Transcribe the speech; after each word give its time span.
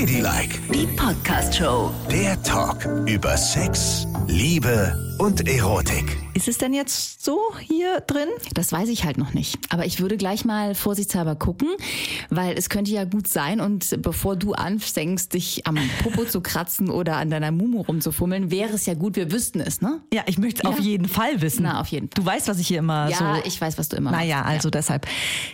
Ladylike, 0.00 0.58
Die 0.74 0.86
Podcast-Show. 0.94 1.90
der 2.10 2.40
Talk 2.42 2.84
über 3.08 3.34
Sex, 3.38 4.06
Liebe 4.26 4.94
und 5.18 5.48
Erotik. 5.48 6.18
Ist 6.34 6.48
es 6.48 6.58
denn 6.58 6.74
jetzt 6.74 7.24
so 7.24 7.40
hier 7.60 8.00
drin? 8.06 8.28
Das 8.52 8.72
weiß 8.72 8.90
ich 8.90 9.06
halt 9.06 9.16
noch 9.16 9.32
nicht. 9.32 9.56
Aber 9.70 9.86
ich 9.86 9.98
würde 9.98 10.18
gleich 10.18 10.44
mal 10.44 10.74
vorsichtshalber 10.74 11.34
gucken, 11.34 11.68
weil 12.28 12.58
es 12.58 12.68
könnte 12.68 12.90
ja 12.90 13.04
gut 13.06 13.26
sein 13.26 13.58
und 13.58 14.02
bevor 14.02 14.36
du 14.36 14.52
anfängst, 14.52 15.32
dich 15.32 15.66
am 15.66 15.78
Popo 16.02 16.26
zu 16.26 16.42
kratzen 16.42 16.90
oder 16.90 17.16
an 17.16 17.30
deiner 17.30 17.50
Mumu 17.50 17.80
rumzufummeln, 17.80 18.50
wäre 18.50 18.74
es 18.74 18.84
ja 18.84 18.92
gut, 18.92 19.16
wir 19.16 19.32
wüssten 19.32 19.60
es, 19.60 19.80
ne? 19.80 20.02
Ja, 20.12 20.24
ich 20.26 20.36
möchte 20.36 20.60
es 20.62 20.64
Ja. 20.70 20.76
auf 20.76 20.78
jeden 20.84 21.08
Fall 21.08 21.40
wissen. 21.40 21.62
Na, 21.62 21.80
auf 21.80 21.88
jeden 21.88 22.08
Fall. 22.08 22.22
Du 22.22 22.26
weißt, 22.26 22.48
was 22.48 22.58
ich 22.58 22.68
hier 22.68 22.80
immer 22.80 23.08
so... 23.10 23.24
Ja, 23.24 23.38
ich 23.46 23.58
weiß, 23.58 23.78
was 23.78 23.88
du 23.88 23.96
immer 23.96 24.10
Naja, 24.10 24.40
machst. 24.40 24.50
also 24.50 24.68
deshalb. 24.68 25.06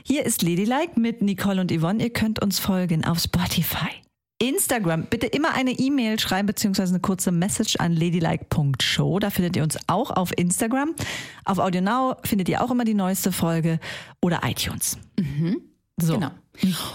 Hier 0.02 0.26
ist 0.26 0.42
Ladylike 0.42 0.98
mit 0.98 1.22
Nicole 1.22 1.60
und 1.60 1.70
Yvonne. 1.70 2.02
Ihr 2.02 2.10
könnt 2.10 2.42
uns 2.42 2.58
folgen 2.58 3.04
auf 3.04 3.20
Spotify. 3.20 3.86
Instagram, 4.42 5.04
bitte 5.04 5.26
immer 5.26 5.54
eine 5.54 5.70
E-Mail 5.70 6.18
schreiben 6.18 6.46
beziehungsweise 6.46 6.92
eine 6.92 7.00
kurze 7.00 7.30
Message 7.30 7.76
an 7.76 7.92
ladylike.show. 7.92 9.20
Da 9.20 9.30
findet 9.30 9.56
ihr 9.56 9.62
uns 9.62 9.78
auch 9.86 10.10
auf 10.10 10.36
Instagram. 10.36 10.94
Auf 11.44 11.58
AudioNow 11.58 12.16
findet 12.24 12.48
ihr 12.48 12.62
auch 12.62 12.70
immer 12.70 12.84
die 12.84 12.94
neueste 12.94 13.30
Folge 13.30 13.78
oder 14.20 14.40
iTunes. 14.44 14.98
So. 16.00 16.14
Genau. 16.14 16.30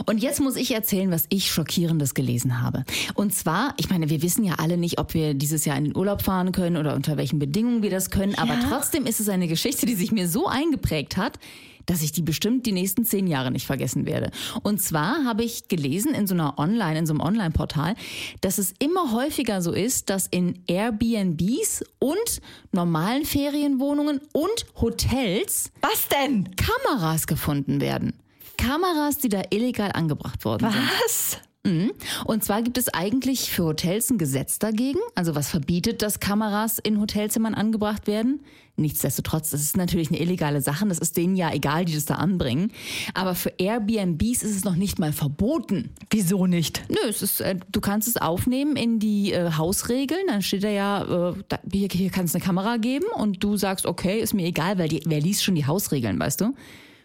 Und 0.06 0.22
jetzt 0.22 0.40
muss 0.42 0.56
ich 0.56 0.74
erzählen, 0.74 1.10
was 1.10 1.26
ich 1.30 1.50
schockierendes 1.50 2.14
gelesen 2.14 2.62
habe. 2.62 2.84
Und 3.16 3.34
zwar, 3.34 3.74
ich 3.78 3.90
meine, 3.90 4.10
wir 4.10 4.22
wissen 4.22 4.44
ja 4.44 4.56
alle 4.56 4.78
nicht, 4.78 5.00
ob 5.00 5.14
wir 5.14 5.34
dieses 5.34 5.66
Jahr 5.66 5.78
in 5.78 5.86
den 5.86 5.96
Urlaub 5.96 6.22
fahren 6.22 6.52
können 6.52 6.78
oder 6.78 6.96
unter 6.96 7.18
welchen 7.18 7.40
Bedingungen 7.40 7.82
wir 7.82 7.90
das 7.90 8.10
können. 8.10 8.36
Aber 8.36 8.56
trotzdem 8.70 9.06
ist 9.06 9.20
es 9.20 9.30
eine 9.30 9.48
Geschichte, 9.48 9.86
die 9.86 9.96
sich 9.96 10.12
mir 10.12 10.28
so 10.28 10.48
eingeprägt 10.48 11.18
hat, 11.18 11.40
dass 11.88 12.04
ich 12.04 12.12
die 12.12 12.22
bestimmt 12.22 12.68
die 12.68 12.72
nächsten 12.72 13.04
zehn 13.04 13.26
Jahre 13.26 13.50
nicht 13.50 13.66
vergessen 13.66 14.06
werde. 14.06 14.30
Und 14.62 14.80
zwar 14.80 15.26
habe 15.26 15.44
ich 15.44 15.68
gelesen 15.68 16.14
in 16.14 16.28
so 16.28 16.36
einer 16.36 16.60
Online, 16.60 17.00
in 17.00 17.06
so 17.08 17.14
einem 17.14 17.22
Online-Portal, 17.22 17.96
dass 18.42 18.60
es 18.60 18.74
immer 18.78 19.12
häufiger 19.12 19.64
so 19.64 19.72
ist, 19.72 20.12
dass 20.12 20.28
in 20.28 20.62
Airbnbs 20.68 21.84
und 21.98 22.42
normalen 22.72 23.26
Ferienwohnungen 23.26 24.22
und 24.34 24.66
Hotels 24.80 25.72
Was 25.82 26.08
denn? 26.10 26.56
Kameras 26.56 27.26
gefunden 27.26 27.82
werden. 27.82 28.14
Kameras, 28.58 29.18
die 29.20 29.30
da 29.30 29.42
illegal 29.50 29.92
angebracht 29.94 30.44
worden 30.46 30.70
sind. 30.72 30.84
Was? 31.06 31.38
Mhm. 31.68 31.92
Und 32.26 32.44
zwar 32.44 32.62
gibt 32.62 32.78
es 32.78 32.90
eigentlich 32.94 33.52
für 33.52 33.66
Hotels 33.66 34.10
ein 34.10 34.18
Gesetz 34.18 34.58
dagegen. 34.58 35.00
Also 35.16 35.36
was 35.36 35.50
verbietet, 35.50 36.02
dass 36.02 36.20
Kameras 36.20 36.80
in 36.80 37.00
Hotelzimmern 37.00 37.54
angebracht 37.54 38.08
werden? 38.08 38.40
Nichtsdestotrotz, 38.80 39.50
das 39.50 39.62
ist 39.62 39.76
natürlich 39.76 40.10
eine 40.10 40.20
illegale 40.20 40.62
Sache. 40.62 40.88
Das 40.88 41.00
ist 41.00 41.18
denen 41.18 41.36
ja 41.36 41.52
egal, 41.52 41.86
die 41.86 41.96
das 41.96 42.06
da 42.06 42.16
anbringen. 42.16 42.72
Aber 43.16 43.34
für 43.34 43.52
Airbnbs 43.58 44.44
ist 44.44 44.56
es 44.56 44.64
noch 44.64 44.76
nicht 44.76 45.00
mal 45.00 45.12
verboten. 45.12 45.90
Wieso 46.12 46.46
nicht? 46.46 46.84
Nö, 46.88 47.10
es 47.10 47.24
ist, 47.24 47.42
äh, 47.42 47.56
du 47.72 47.82
kannst 47.82 48.08
es 48.08 48.18
aufnehmen 48.18 48.76
in 48.76 49.00
die 49.00 49.34
äh, 49.34 49.52
Hausregeln. 49.54 50.28
Dann 50.28 50.44
steht 50.44 50.64
da 50.64 50.70
ja, 50.70 51.32
äh, 51.32 51.34
da, 51.50 51.60
hier, 51.72 51.88
hier 51.92 52.12
kann 52.12 52.26
es 52.26 52.36
eine 52.36 52.44
Kamera 52.44 52.78
geben 52.78 53.08
und 53.16 53.44
du 53.44 53.58
sagst, 53.58 53.88
okay, 53.88 54.20
ist 54.20 54.36
mir 54.36 54.46
egal, 54.46 54.78
weil 54.78 54.90
die, 54.90 55.02
wer 55.06 55.20
liest 55.20 55.44
schon 55.44 55.56
die 55.56 55.66
Hausregeln, 55.66 56.20
weißt 56.20 56.42
du? 56.42 56.54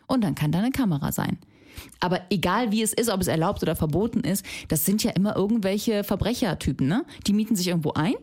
Und 0.06 0.22
dann 0.22 0.34
kann 0.34 0.52
da 0.52 0.58
eine 0.58 0.72
Kamera 0.72 1.10
sein. 1.10 1.38
Aber 2.00 2.20
egal 2.30 2.72
wie 2.72 2.83
es 2.83 2.92
ist, 2.92 3.11
ob 3.11 3.20
es 3.20 3.28
erlaubt 3.28 3.62
oder 3.62 3.77
verboten 3.77 4.20
ist, 4.20 4.44
das 4.69 4.84
sind 4.84 5.02
ja 5.02 5.11
immer 5.12 5.36
irgendwelche 5.36 6.05
Verbrechertypen, 6.05 6.86
ne? 6.86 7.05
Die 7.27 7.33
mieten 7.33 7.56
sich 7.56 7.69
irgendwo 7.69 7.92
ein, 7.92 8.14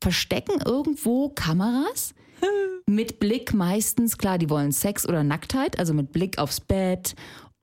verstecken 0.00 0.60
irgendwo 0.64 1.30
Kameras 1.30 2.14
mit 2.86 3.20
Blick 3.20 3.54
meistens, 3.54 4.18
klar, 4.18 4.38
die 4.38 4.50
wollen 4.50 4.72
Sex 4.72 5.08
oder 5.08 5.22
Nacktheit, 5.24 5.78
also 5.78 5.94
mit 5.94 6.12
Blick 6.12 6.38
aufs 6.38 6.60
Bett 6.60 7.14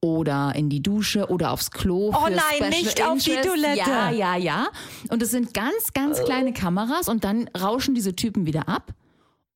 oder 0.02 0.54
in 0.56 0.70
die 0.70 0.82
Dusche 0.82 1.28
oder 1.28 1.52
aufs 1.52 1.72
Klo. 1.72 2.14
Oh 2.16 2.30
nein, 2.30 2.40
Special 2.56 2.70
nicht 2.70 3.06
auf 3.06 3.20
die. 3.20 3.36
Toilette. 3.36 3.90
Ja, 3.90 4.10
ja, 4.12 4.38
ja. 4.38 4.68
Und 5.10 5.22
es 5.22 5.32
sind 5.32 5.54
ganz, 5.54 5.94
ganz 5.94 6.24
kleine 6.24 6.54
Kameras 6.54 7.10
und 7.10 7.24
dann 7.24 7.50
rauschen 7.50 7.96
diese 7.96 8.16
Typen 8.16 8.46
wieder 8.46 8.70
ab 8.70 8.94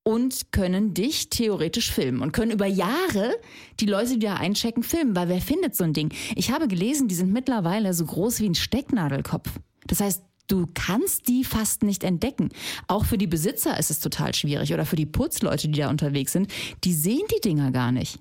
und 0.03 0.51
können 0.51 0.93
dich 0.93 1.29
theoretisch 1.29 1.91
filmen 1.91 2.21
und 2.21 2.33
können 2.33 2.51
über 2.51 2.65
Jahre 2.65 3.35
die 3.79 3.85
Leute, 3.85 4.13
die 4.13 4.19
da 4.19 4.35
einchecken, 4.35 4.83
filmen, 4.83 5.15
weil 5.15 5.29
wer 5.29 5.41
findet 5.41 5.75
so 5.75 5.83
ein 5.83 5.93
Ding? 5.93 6.13
Ich 6.35 6.51
habe 6.51 6.67
gelesen, 6.67 7.07
die 7.07 7.15
sind 7.15 7.31
mittlerweile 7.31 7.93
so 7.93 8.05
groß 8.05 8.41
wie 8.41 8.49
ein 8.49 8.55
Stecknadelkopf. 8.55 9.49
Das 9.87 10.01
heißt, 10.01 10.23
du 10.47 10.67
kannst 10.73 11.29
die 11.29 11.43
fast 11.43 11.83
nicht 11.83 12.03
entdecken. 12.03 12.49
Auch 12.87 13.05
für 13.05 13.17
die 13.17 13.27
Besitzer 13.27 13.79
ist 13.79 13.91
es 13.91 13.99
total 13.99 14.35
schwierig 14.35 14.73
oder 14.73 14.85
für 14.85 14.97
die 14.97 15.05
Putzleute, 15.05 15.69
die 15.69 15.79
da 15.79 15.89
unterwegs 15.89 16.33
sind, 16.33 16.51
die 16.83 16.93
sehen 16.93 17.23
die 17.31 17.41
Dinger 17.41 17.71
gar 17.71 17.91
nicht. 17.91 18.19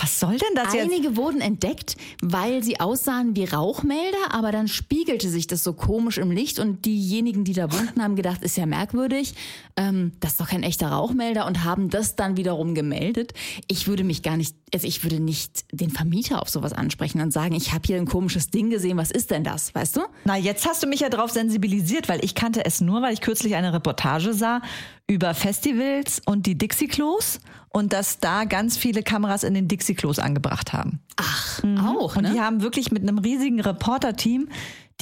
Was 0.00 0.20
soll 0.20 0.36
denn 0.36 0.54
das 0.54 0.74
jetzt? 0.74 0.84
Einige 0.84 1.16
wurden 1.16 1.40
entdeckt, 1.40 1.96
weil 2.22 2.62
sie 2.62 2.80
aussahen 2.80 3.34
wie 3.36 3.44
Rauchmelder, 3.44 4.30
aber 4.30 4.52
dann 4.52 4.68
spiegelte 4.68 5.28
sich 5.28 5.46
das 5.46 5.64
so 5.64 5.72
komisch 5.72 6.18
im 6.18 6.30
Licht 6.30 6.58
und 6.58 6.84
diejenigen, 6.84 7.44
die 7.44 7.52
da 7.52 7.72
wohnten, 7.72 8.02
haben 8.02 8.16
gedacht, 8.16 8.42
ist 8.42 8.56
ja 8.56 8.66
merkwürdig, 8.66 9.34
ähm, 9.76 10.12
das 10.20 10.32
ist 10.32 10.40
doch 10.40 10.48
kein 10.48 10.62
echter 10.62 10.88
Rauchmelder 10.88 11.46
und 11.46 11.64
haben 11.64 11.90
das 11.90 12.16
dann 12.16 12.36
wiederum 12.36 12.74
gemeldet. 12.74 13.32
Ich 13.68 13.86
würde 13.88 14.04
mich 14.04 14.22
gar 14.22 14.36
nicht, 14.36 14.54
also 14.72 14.86
ich 14.86 15.02
würde 15.02 15.20
nicht 15.20 15.64
den 15.72 15.90
Vermieter 15.90 16.42
auf 16.42 16.48
sowas 16.48 16.72
ansprechen 16.72 17.20
und 17.20 17.32
sagen, 17.32 17.54
ich 17.54 17.72
habe 17.72 17.82
hier 17.86 17.96
ein 17.96 18.06
komisches 18.06 18.50
Ding 18.50 18.70
gesehen, 18.70 18.96
was 18.96 19.10
ist 19.10 19.30
denn 19.30 19.44
das, 19.44 19.74
weißt 19.74 19.96
du? 19.96 20.00
Na, 20.24 20.36
jetzt 20.36 20.66
hast 20.66 20.82
du 20.82 20.86
mich 20.86 21.00
ja 21.00 21.08
darauf 21.08 21.30
sensibilisiert, 21.30 22.08
weil 22.08 22.24
ich 22.24 22.34
kannte 22.34 22.64
es 22.64 22.80
nur, 22.80 23.02
weil 23.02 23.14
ich 23.14 23.20
kürzlich 23.20 23.54
eine 23.54 23.72
Reportage 23.72 24.34
sah 24.34 24.60
über 25.08 25.34
Festivals 25.34 26.20
und 26.26 26.46
die 26.46 26.58
Dixie-Klos 26.58 27.40
und 27.76 27.92
dass 27.92 28.20
da 28.20 28.44
ganz 28.44 28.78
viele 28.78 29.02
Kameras 29.02 29.44
in 29.44 29.52
den 29.52 29.68
Dixie-Klos 29.68 30.18
angebracht 30.18 30.72
haben. 30.72 31.00
Ach, 31.16 31.62
auch, 31.84 32.16
Und 32.16 32.22
ne? 32.22 32.32
die 32.32 32.40
haben 32.40 32.62
wirklich 32.62 32.90
mit 32.90 33.02
einem 33.02 33.18
riesigen 33.18 33.60
Reporter-Team 33.60 34.48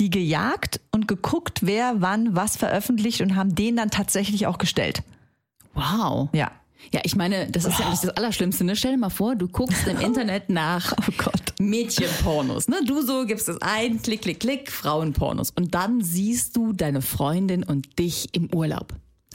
die 0.00 0.10
gejagt 0.10 0.80
und 0.90 1.06
geguckt, 1.06 1.60
wer 1.62 2.00
wann 2.00 2.34
was 2.34 2.56
veröffentlicht 2.56 3.20
und 3.20 3.36
haben 3.36 3.54
den 3.54 3.76
dann 3.76 3.90
tatsächlich 3.90 4.48
auch 4.48 4.58
gestellt. 4.58 5.04
Wow. 5.74 6.30
Ja. 6.32 6.50
Ja, 6.92 7.00
ich 7.04 7.14
meine, 7.14 7.48
das 7.48 7.64
ist 7.64 7.78
ja 7.78 7.88
nicht 7.88 8.02
das 8.02 8.10
Allerschlimmste. 8.16 8.64
Ne? 8.64 8.74
Stell 8.74 8.90
dir 8.90 8.98
mal 8.98 9.08
vor, 9.08 9.36
du 9.36 9.46
guckst 9.46 9.86
im 9.86 10.00
Internet 10.00 10.50
nach 10.50 10.94
Oh 10.98 11.12
Gott. 11.16 11.54
Mädchenpornos. 11.60 12.66
Ne? 12.66 12.80
Du 12.84 13.02
so 13.02 13.24
gibst 13.24 13.48
es 13.48 13.62
ein, 13.62 14.02
klick, 14.02 14.22
klick, 14.22 14.40
klick, 14.40 14.72
Frauenpornos. 14.72 15.52
Und 15.52 15.76
dann 15.76 16.02
siehst 16.02 16.56
du 16.56 16.72
deine 16.72 17.02
Freundin 17.02 17.62
und 17.62 18.00
dich 18.00 18.34
im 18.34 18.52
Urlaub. 18.52 18.94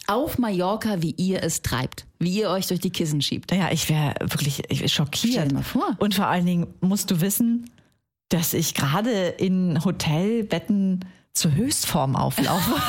Auf 0.10 0.40
Mallorca, 0.40 1.02
wie 1.04 1.14
ihr 1.18 1.44
es 1.44 1.62
treibt. 1.62 2.06
Wie 2.18 2.40
ihr 2.40 2.50
euch 2.50 2.66
durch 2.68 2.80
die 2.80 2.90
Kissen 2.90 3.22
schiebt. 3.22 3.52
Ja, 3.52 3.72
ich 3.72 3.90
wäre 3.90 4.16
wirklich 4.22 4.64
ich 4.70 4.82
wär 4.82 4.88
schockiert. 4.88 5.34
Stell 5.34 5.48
dir 5.50 5.54
mal 5.56 5.64
vor. 5.64 5.96
Und 6.00 6.16
vor 6.16 6.26
allen 6.28 6.46
Dingen 6.48 6.68
musst 6.82 7.12
du 7.12 7.22
wissen, 7.22 7.70
dass 8.30 8.54
ich 8.54 8.74
gerade 8.74 9.12
in 9.28 9.84
Hotelbetten 9.86 11.06
zur 11.34 11.54
Höchstform 11.54 12.16
auflaufe. 12.16 12.74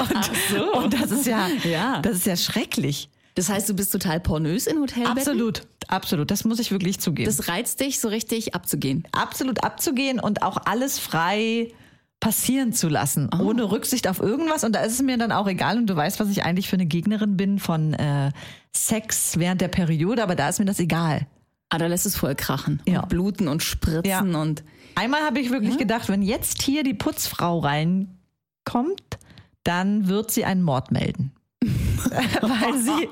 und, 0.00 0.30
so. 0.50 0.72
und 0.78 0.94
das 0.94 1.10
ist 1.10 1.26
ja, 1.26 1.48
Ja. 1.64 2.00
das 2.00 2.18
ist 2.18 2.26
ja 2.26 2.36
schrecklich. 2.36 3.08
Das 3.34 3.48
heißt, 3.48 3.68
du 3.68 3.74
bist 3.74 3.92
total 3.92 4.20
pornös 4.20 4.66
in 4.66 4.78
Hotelbetten? 4.78 5.18
Absolut, 5.18 5.62
absolut. 5.88 6.30
Das 6.30 6.44
muss 6.44 6.58
ich 6.58 6.70
wirklich 6.70 7.00
zugeben. 7.00 7.26
Das 7.26 7.48
reizt 7.48 7.80
dich, 7.80 8.00
so 8.00 8.08
richtig 8.08 8.54
abzugehen. 8.54 9.04
absolut 9.12 9.64
abzugehen 9.64 10.20
und 10.20 10.42
auch 10.42 10.58
alles 10.64 10.98
frei 10.98 11.72
passieren 12.20 12.72
zu 12.74 12.88
lassen, 12.88 13.30
ohne 13.40 13.70
Rücksicht 13.70 14.06
auf 14.06 14.20
irgendwas. 14.20 14.62
Und 14.62 14.74
da 14.74 14.80
ist 14.82 14.92
es 14.92 15.02
mir 15.02 15.16
dann 15.16 15.32
auch 15.32 15.48
egal. 15.48 15.78
Und 15.78 15.86
du 15.86 15.96
weißt, 15.96 16.20
was 16.20 16.28
ich 16.28 16.44
eigentlich 16.44 16.68
für 16.68 16.76
eine 16.76 16.86
Gegnerin 16.86 17.36
bin 17.36 17.58
von 17.58 17.94
äh, 17.94 18.30
Sex 18.76 19.38
während 19.38 19.60
der 19.62 19.68
Periode, 19.68 20.22
aber 20.22 20.36
da 20.36 20.48
ist 20.50 20.58
mir 20.58 20.66
das 20.66 20.78
egal. 20.78 21.26
Ah, 21.70 21.78
da 21.78 21.86
lässt 21.86 22.04
es 22.04 22.16
voll 22.16 22.34
krachen. 22.34 22.82
Ja. 22.86 23.00
Und 23.00 23.08
bluten 23.08 23.48
und 23.48 23.62
spritzen 23.62 24.04
Ja. 24.04 24.20
und. 24.20 24.62
Einmal 24.96 25.22
habe 25.22 25.40
ich 25.40 25.50
wirklich 25.50 25.78
gedacht, 25.78 26.08
wenn 26.08 26.20
jetzt 26.20 26.62
hier 26.62 26.82
die 26.82 26.94
Putzfrau 26.94 27.60
reinkommt, 27.60 29.18
dann 29.64 30.08
wird 30.08 30.30
sie 30.30 30.44
einen 30.44 30.62
Mord 30.62 30.90
melden. 30.90 31.32
weil, 31.62 32.78
sie, 32.78 33.08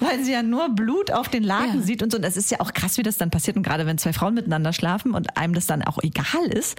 weil 0.00 0.22
sie 0.22 0.32
ja 0.32 0.42
nur 0.42 0.68
Blut 0.68 1.10
auf 1.10 1.28
den 1.28 1.42
Laken 1.42 1.80
Ja. 1.80 1.82
sieht 1.82 2.02
und 2.02 2.12
so. 2.12 2.18
Und 2.18 2.22
das 2.22 2.36
ist 2.36 2.50
ja 2.50 2.60
auch 2.60 2.72
krass, 2.72 2.98
wie 2.98 3.02
das 3.02 3.16
dann 3.16 3.30
passiert. 3.30 3.56
Und 3.56 3.62
gerade 3.62 3.86
wenn 3.86 3.98
zwei 3.98 4.12
Frauen 4.12 4.34
miteinander 4.34 4.72
schlafen 4.72 5.12
und 5.12 5.36
einem 5.36 5.54
das 5.54 5.66
dann 5.66 5.82
auch 5.82 5.98
egal 6.02 6.46
ist 6.52 6.78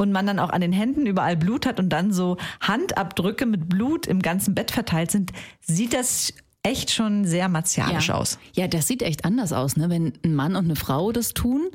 und 0.00 0.12
man 0.12 0.26
dann 0.26 0.38
auch 0.38 0.48
an 0.48 0.62
den 0.62 0.72
Händen 0.72 1.04
überall 1.04 1.36
Blut 1.36 1.66
hat 1.66 1.78
und 1.78 1.90
dann 1.90 2.10
so 2.10 2.38
Handabdrücke 2.62 3.44
mit 3.44 3.68
Blut 3.68 4.06
im 4.06 4.22
ganzen 4.22 4.54
Bett 4.54 4.70
verteilt 4.70 5.10
sind, 5.10 5.30
sieht 5.60 5.92
das 5.92 6.32
echt 6.62 6.90
schon 6.90 7.26
sehr 7.26 7.50
martialisch 7.50 8.08
ja. 8.08 8.14
aus. 8.14 8.38
Ja, 8.54 8.66
das 8.66 8.86
sieht 8.86 9.02
echt 9.02 9.26
anders 9.26 9.52
aus, 9.52 9.76
ne? 9.76 9.90
Wenn 9.90 10.14
ein 10.24 10.34
Mann 10.34 10.56
und 10.56 10.64
eine 10.64 10.76
Frau 10.76 11.12
das 11.12 11.34
tun. 11.34 11.68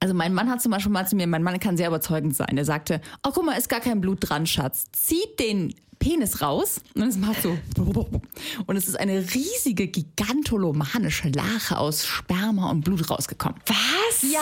Also 0.00 0.12
mein 0.12 0.34
Mann 0.34 0.50
hat 0.50 0.60
zum 0.60 0.70
Beispiel 0.70 0.92
mal 0.92 1.06
zu 1.06 1.16
mir, 1.16 1.26
mein 1.26 1.42
Mann 1.42 1.58
kann 1.60 1.78
sehr 1.78 1.88
überzeugend 1.88 2.36
sein. 2.36 2.56
Der 2.56 2.66
sagte, 2.66 3.00
oh 3.26 3.30
guck 3.32 3.46
mal, 3.46 3.54
ist 3.54 3.70
gar 3.70 3.80
kein 3.80 4.02
Blut 4.02 4.18
dran, 4.20 4.46
Schatz. 4.46 4.84
Zieht 4.92 5.40
den 5.40 5.72
Penis 6.02 6.40
raus 6.42 6.80
und 6.96 7.02
es 7.02 7.16
macht 7.16 7.42
so. 7.42 7.56
Und 8.66 8.76
es 8.76 8.88
ist 8.88 8.98
eine 8.98 9.20
riesige, 9.20 9.86
gigantolomanische 9.86 11.28
Lache 11.28 11.78
aus 11.78 12.04
Sperma 12.06 12.70
und 12.70 12.82
Blut 12.82 13.08
rausgekommen. 13.08 13.58
Was? 13.66 14.22
Ja, 14.22 14.40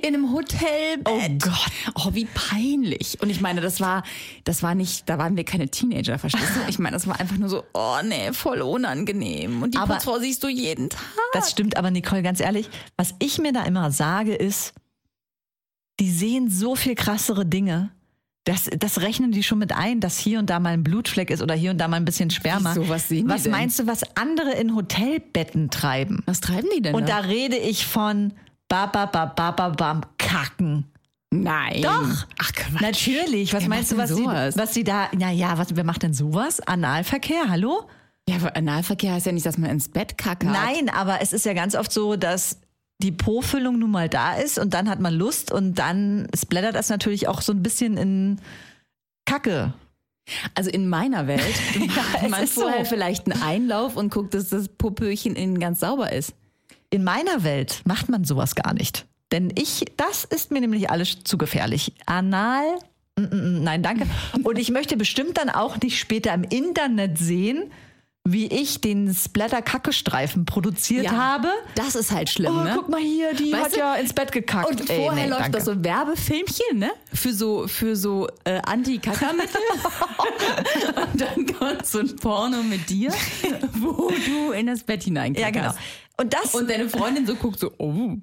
in 0.00 0.14
einem 0.14 0.32
Hotelbett. 0.32 1.06
Oh 1.08 1.48
Gott. 1.50 1.72
Oh, 1.96 2.14
wie 2.14 2.26
peinlich. 2.26 3.20
Und 3.20 3.30
ich 3.30 3.40
meine, 3.40 3.60
das 3.60 3.80
war, 3.80 4.04
das 4.44 4.62
war 4.62 4.74
nicht, 4.76 5.08
da 5.08 5.18
waren 5.18 5.36
wir 5.36 5.44
keine 5.44 5.68
Teenager, 5.68 6.18
verstehst 6.18 6.50
du? 6.54 6.60
Ich 6.68 6.78
meine, 6.78 6.94
das 6.94 7.06
war 7.06 7.18
einfach 7.18 7.36
nur 7.36 7.48
so, 7.48 7.64
oh 7.74 7.96
nee, 8.04 8.32
voll 8.32 8.60
unangenehm. 8.62 9.62
Und 9.62 9.74
die 9.74 9.78
Aber- 9.78 9.94
Putzfrau 9.94 10.18
siehst 10.20 10.42
du 10.44 10.48
jeden 10.48 10.88
Tag. 10.88 11.02
Das 11.32 11.50
stimmt 11.50 11.76
aber, 11.76 11.90
Nicole, 11.90 12.22
ganz 12.22 12.38
ehrlich, 12.40 12.68
was 12.96 13.14
ich 13.18 13.38
mir 13.38 13.52
da 13.52 13.64
immer 13.64 13.90
sage, 13.90 14.34
ist, 14.34 14.72
die 15.98 16.10
sehen 16.10 16.48
so 16.48 16.76
viel 16.76 16.94
krassere 16.94 17.44
Dinge. 17.44 17.90
Das, 18.44 18.68
das 18.76 19.00
rechnen 19.00 19.30
die 19.30 19.44
schon 19.44 19.58
mit 19.58 19.72
ein, 19.72 20.00
dass 20.00 20.18
hier 20.18 20.40
und 20.40 20.50
da 20.50 20.58
mal 20.58 20.70
ein 20.70 20.82
Blutfleck 20.82 21.30
ist 21.30 21.42
oder 21.42 21.54
hier 21.54 21.70
und 21.70 21.78
da 21.78 21.86
mal 21.86 21.96
ein 21.98 22.04
bisschen 22.04 22.30
Sperma. 22.30 22.74
Wieso? 22.74 22.88
Was 22.88 23.08
sehen 23.08 23.28
die 23.28 23.32
was 23.32 23.44
denn? 23.44 23.52
meinst 23.52 23.78
du, 23.78 23.86
was 23.86 24.02
andere 24.16 24.52
in 24.54 24.74
Hotelbetten 24.74 25.70
treiben? 25.70 26.22
Was 26.26 26.40
treiben 26.40 26.68
die 26.76 26.82
denn 26.82 26.94
Und 26.94 27.08
da? 27.08 27.20
da 27.22 27.28
rede 27.28 27.56
ich 27.56 27.86
von 27.86 28.32
ba 28.68 28.86
ba 28.86 29.06
ba 29.06 29.26
ba 29.26 29.52
ba 29.52 29.68
bam 29.68 30.00
kacken. 30.18 30.86
Nein. 31.30 31.82
Doch. 31.82 32.26
Ach 32.38 32.52
Quatsch. 32.52 32.82
Natürlich. 32.82 33.54
Was 33.54 33.62
Wer 33.62 33.68
meinst 33.68 33.92
du, 33.92 33.96
was 33.96 34.10
sie, 34.10 34.24
was 34.26 34.74
sie 34.74 34.84
da? 34.84 35.08
Na 35.16 35.30
ja, 35.30 35.56
was 35.56 35.74
wer 35.76 35.84
macht 35.84 36.02
denn 36.02 36.12
sowas? 36.12 36.60
Analverkehr? 36.60 37.44
Hallo? 37.48 37.88
Ja, 38.28 38.36
aber 38.36 38.56
Analverkehr 38.56 39.12
heißt 39.14 39.26
ja 39.26 39.32
nicht, 39.32 39.46
dass 39.46 39.56
man 39.56 39.70
ins 39.70 39.88
Bett 39.88 40.18
kackt. 40.18 40.42
Nein, 40.42 40.88
aber 40.88 41.22
es 41.22 41.32
ist 41.32 41.44
ja 41.44 41.54
ganz 41.54 41.74
oft 41.74 41.90
so, 41.92 42.16
dass 42.16 42.58
die 43.02 43.12
Po-Füllung 43.12 43.78
nun 43.78 43.90
mal 43.90 44.08
da 44.08 44.34
ist 44.34 44.58
und 44.58 44.74
dann 44.74 44.88
hat 44.88 45.00
man 45.00 45.14
Lust 45.14 45.52
und 45.52 45.74
dann 45.74 46.28
splattert 46.36 46.74
das 46.74 46.88
natürlich 46.88 47.28
auch 47.28 47.40
so 47.40 47.52
ein 47.52 47.62
bisschen 47.62 47.96
in 47.96 48.40
Kacke. 49.26 49.74
Also 50.54 50.70
in 50.70 50.88
meiner 50.88 51.26
Welt 51.26 51.42
macht 51.96 52.22
es 52.22 52.30
man 52.30 52.46
vorher 52.46 52.84
so. 52.84 52.90
vielleicht 52.90 53.30
einen 53.30 53.42
Einlauf 53.42 53.96
und 53.96 54.12
guckt, 54.12 54.34
dass 54.34 54.48
das 54.48 54.68
Popöchen 54.68 55.34
innen 55.34 55.58
ganz 55.58 55.80
sauber 55.80 56.12
ist. 56.12 56.34
In 56.90 57.04
meiner 57.04 57.42
Welt 57.42 57.82
macht 57.84 58.08
man 58.08 58.24
sowas 58.24 58.54
gar 58.54 58.74
nicht. 58.74 59.06
Denn 59.32 59.52
ich, 59.56 59.86
das 59.96 60.24
ist 60.24 60.50
mir 60.50 60.60
nämlich 60.60 60.90
alles 60.90 61.24
zu 61.24 61.38
gefährlich. 61.38 61.94
Anal, 62.06 62.64
mm, 63.18 63.22
mm, 63.22 63.26
mm, 63.26 63.64
nein, 63.64 63.82
danke. 63.82 64.06
Und 64.44 64.58
ich 64.58 64.70
möchte 64.70 64.96
bestimmt 64.96 65.38
dann 65.38 65.48
auch 65.48 65.80
nicht 65.80 65.98
später 65.98 66.32
im 66.34 66.44
Internet 66.44 67.18
sehen, 67.18 67.70
wie 68.24 68.46
ich 68.46 68.80
den 68.80 69.12
Splatter-Kacke-Streifen 69.12 70.44
produziert 70.46 71.10
habe. 71.10 71.48
Das 71.74 71.96
ist 71.96 72.12
halt 72.12 72.30
schlimm, 72.30 72.56
Oh, 72.56 72.62
ne? 72.62 72.72
guck 72.76 72.88
mal 72.88 73.00
hier, 73.00 73.34
die 73.34 73.52
Weißt 73.52 73.64
hat 73.64 73.72
du? 73.74 73.78
ja 73.78 73.94
ins 73.96 74.12
Bett 74.12 74.30
gekackt. 74.30 74.70
Und 74.70 74.88
Ey, 74.88 74.96
vorher 75.04 75.24
nee, 75.24 75.28
läuft 75.28 75.42
danke. 75.42 75.58
das 75.58 75.64
so 75.64 75.82
Werbefilmchen, 75.84 76.78
ne? 76.78 76.90
Für 77.14 77.32
so, 77.32 77.68
für 77.68 77.94
so 77.94 78.28
äh, 78.44 78.60
Anti-Kackermittel. 78.64 79.60
und 81.12 81.20
dann 81.20 81.46
kommt 81.46 81.86
so 81.86 81.98
ein 81.98 82.16
Porno 82.16 82.62
mit 82.62 82.88
dir, 82.88 83.12
wo 83.74 84.10
du 84.26 84.52
in 84.52 84.66
das 84.66 84.82
Bett 84.82 85.02
hineinkackerst. 85.04 85.54
Ja, 85.54 85.70
genau. 85.72 85.74
Und 86.18 86.34
das 86.34 86.54
Und 86.54 86.68
deine 86.68 86.88
Freundin 86.88 87.26
so 87.26 87.34
guckt 87.34 87.58
so, 87.58 87.72
oh. 87.78 88.16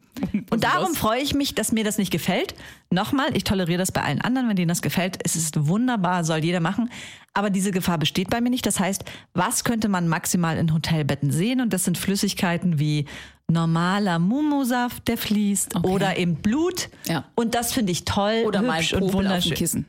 Und 0.49 0.63
darum 0.63 0.93
freue 0.95 1.21
ich 1.21 1.33
mich, 1.33 1.55
dass 1.55 1.71
mir 1.71 1.83
das 1.83 1.97
nicht 1.97 2.11
gefällt. 2.11 2.53
Nochmal, 2.91 3.35
ich 3.35 3.43
toleriere 3.43 3.79
das 3.79 3.91
bei 3.91 4.01
allen 4.01 4.21
anderen, 4.21 4.47
wenn 4.47 4.55
denen 4.55 4.69
das 4.69 4.81
gefällt. 4.81 5.19
Es 5.23 5.35
ist 5.35 5.67
wunderbar, 5.67 6.23
soll 6.23 6.43
jeder 6.43 6.59
machen. 6.59 6.89
Aber 7.33 7.49
diese 7.49 7.71
Gefahr 7.71 7.97
besteht 7.97 8.29
bei 8.29 8.41
mir 8.41 8.51
nicht. 8.51 8.65
Das 8.65 8.79
heißt, 8.79 9.03
was 9.33 9.63
könnte 9.63 9.89
man 9.89 10.07
maximal 10.07 10.57
in 10.57 10.73
Hotelbetten 10.73 11.31
sehen? 11.31 11.61
Und 11.61 11.73
das 11.73 11.83
sind 11.83 11.97
Flüssigkeiten 11.97 12.79
wie 12.79 13.05
normaler 13.49 14.19
Mumusaft, 14.19 15.07
der 15.07 15.17
fließt, 15.17 15.75
Okay. 15.75 15.87
oder 15.89 16.17
eben 16.17 16.35
Blut. 16.35 16.89
Ja. 17.07 17.25
Und 17.35 17.55
das 17.55 17.73
finde 17.73 17.91
ich 17.91 18.05
toll, 18.05 18.43
Oder 18.45 18.61
mal 18.61 18.79
hübsch 18.79 18.93
und 18.93 18.99
Popel 19.01 19.09
auf 19.09 19.15
wunderschön. 19.15 19.53
Kissen. 19.55 19.85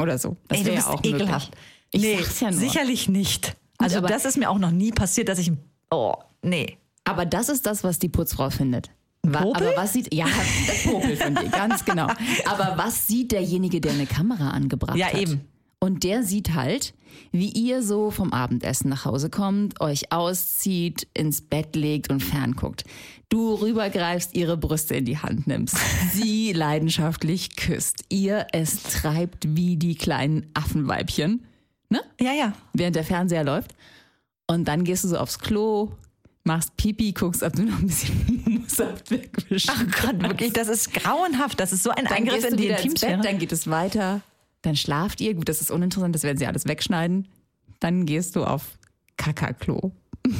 Oder 0.00 0.18
so. 0.18 0.36
Das 0.48 0.58
Ey, 0.58 0.64
du 0.64 0.70
wäre 0.70 0.76
bist 0.76 0.88
ja 0.88 0.94
auch 0.94 1.04
ekelhaft. 1.04 1.50
Möglich. 1.50 1.64
Ich 1.92 2.02
nee, 2.02 2.16
sag's 2.22 2.40
ja 2.40 2.50
nur. 2.50 2.60
sicherlich 2.60 3.08
nicht. 3.08 3.56
Also 3.78 3.98
aber- 3.98 4.08
das 4.08 4.24
ist 4.24 4.36
mir 4.36 4.50
auch 4.50 4.58
noch 4.58 4.70
nie 4.72 4.90
passiert, 4.92 5.28
dass 5.28 5.38
ich, 5.38 5.52
oh, 5.90 6.14
nee. 6.42 6.78
Aber 7.04 7.26
das 7.26 7.48
ist 7.48 7.66
das, 7.66 7.84
was 7.84 7.98
die 7.98 8.08
Putzfrau 8.08 8.50
findet. 8.50 8.90
Popel? 9.22 9.68
Aber 9.68 9.76
was 9.76 9.92
sieht, 9.94 10.12
ja, 10.12 10.26
das 10.66 10.82
Popel 10.84 11.16
von 11.16 11.34
dir, 11.34 11.48
ganz 11.48 11.84
genau. 11.84 12.08
Aber 12.46 12.74
was 12.76 13.06
sieht 13.06 13.32
derjenige, 13.32 13.80
der 13.80 13.92
eine 13.92 14.06
Kamera 14.06 14.50
angebracht 14.50 14.96
Ja, 14.98 15.06
hat? 15.06 15.14
eben. 15.14 15.40
Und 15.84 16.02
der 16.02 16.22
sieht 16.22 16.54
halt, 16.54 16.94
wie 17.30 17.50
ihr 17.50 17.82
so 17.82 18.10
vom 18.10 18.32
Abendessen 18.32 18.88
nach 18.88 19.04
Hause 19.04 19.28
kommt, 19.28 19.82
euch 19.82 20.10
auszieht, 20.12 21.06
ins 21.12 21.42
Bett 21.42 21.76
legt 21.76 22.10
und 22.10 22.20
fernguckt. 22.20 22.84
Du 23.28 23.52
rübergreifst, 23.52 24.34
ihre 24.34 24.56
Brüste 24.56 24.94
in 24.94 25.04
die 25.04 25.18
Hand 25.18 25.46
nimmst, 25.46 25.76
sie 26.10 26.52
leidenschaftlich 26.54 27.56
küsst, 27.56 28.02
ihr 28.08 28.46
es 28.52 28.82
treibt 28.82 29.44
wie 29.54 29.76
die 29.76 29.94
kleinen 29.94 30.50
Affenweibchen, 30.54 31.44
ne? 31.90 32.00
Ja, 32.18 32.32
ja. 32.32 32.54
während 32.72 32.96
der 32.96 33.04
Fernseher 33.04 33.44
läuft. 33.44 33.74
Und 34.46 34.66
dann 34.66 34.84
gehst 34.84 35.04
du 35.04 35.08
so 35.08 35.18
aufs 35.18 35.38
Klo, 35.38 35.92
machst 36.44 36.78
Pipi, 36.78 37.12
guckst, 37.12 37.42
ob 37.42 37.52
du 37.52 37.64
noch 37.64 37.78
ein 37.78 37.88
bisschen 37.88 38.42
Mumusaft 38.46 39.10
wegwischst. 39.10 39.70
Ach 39.70 39.84
Gott, 40.00 40.22
wirklich, 40.22 40.54
das 40.54 40.68
ist 40.68 40.94
grauenhaft. 40.94 41.60
Das 41.60 41.74
ist 41.74 41.82
so 41.82 41.90
ein 41.90 42.06
dann 42.06 42.14
Eingriff 42.14 42.42
in 42.48 42.56
die 42.56 42.68
Intimsphäre. 42.68 43.20
Dann 43.20 43.38
geht 43.38 43.52
es 43.52 43.68
weiter, 43.68 44.22
dann 44.64 44.76
schlaft 44.76 45.20
ihr. 45.20 45.34
Gut, 45.34 45.48
das 45.48 45.60
ist 45.60 45.70
uninteressant, 45.70 46.14
das 46.14 46.22
werden 46.22 46.38
sie 46.38 46.46
alles 46.46 46.66
wegschneiden. 46.66 47.28
Dann 47.80 48.06
gehst 48.06 48.36
du 48.36 48.44
auf 48.44 48.78
Kakaklo. 49.16 49.92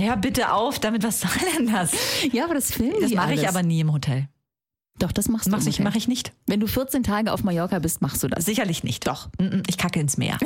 Ja, 0.00 0.16
bitte 0.16 0.52
auf, 0.52 0.78
damit 0.78 1.02
was 1.04 1.20
soll 1.20 1.30
denn 1.58 1.70
das? 1.70 1.92
Ja, 2.32 2.44
aber 2.44 2.54
das 2.54 2.72
filmen 2.72 2.94
Das 3.02 3.12
mache 3.12 3.34
ich 3.34 3.46
aber 3.46 3.62
nie 3.62 3.80
im 3.80 3.92
Hotel. 3.92 4.26
Doch, 4.98 5.12
das 5.12 5.28
machst 5.28 5.46
du. 5.46 5.50
Mach 5.50 5.64
ich, 5.66 5.80
mach 5.80 5.94
ich 5.94 6.08
nicht. 6.08 6.32
Wenn 6.46 6.60
du 6.60 6.66
14 6.66 7.02
Tage 7.02 7.30
auf 7.32 7.44
Mallorca 7.44 7.78
bist, 7.78 8.00
machst 8.00 8.22
du 8.22 8.28
das. 8.28 8.44
Sicherlich 8.46 8.84
nicht. 8.84 9.06
Doch. 9.06 9.28
Ich 9.68 9.76
kacke 9.76 10.00
ins 10.00 10.16
Meer. 10.16 10.38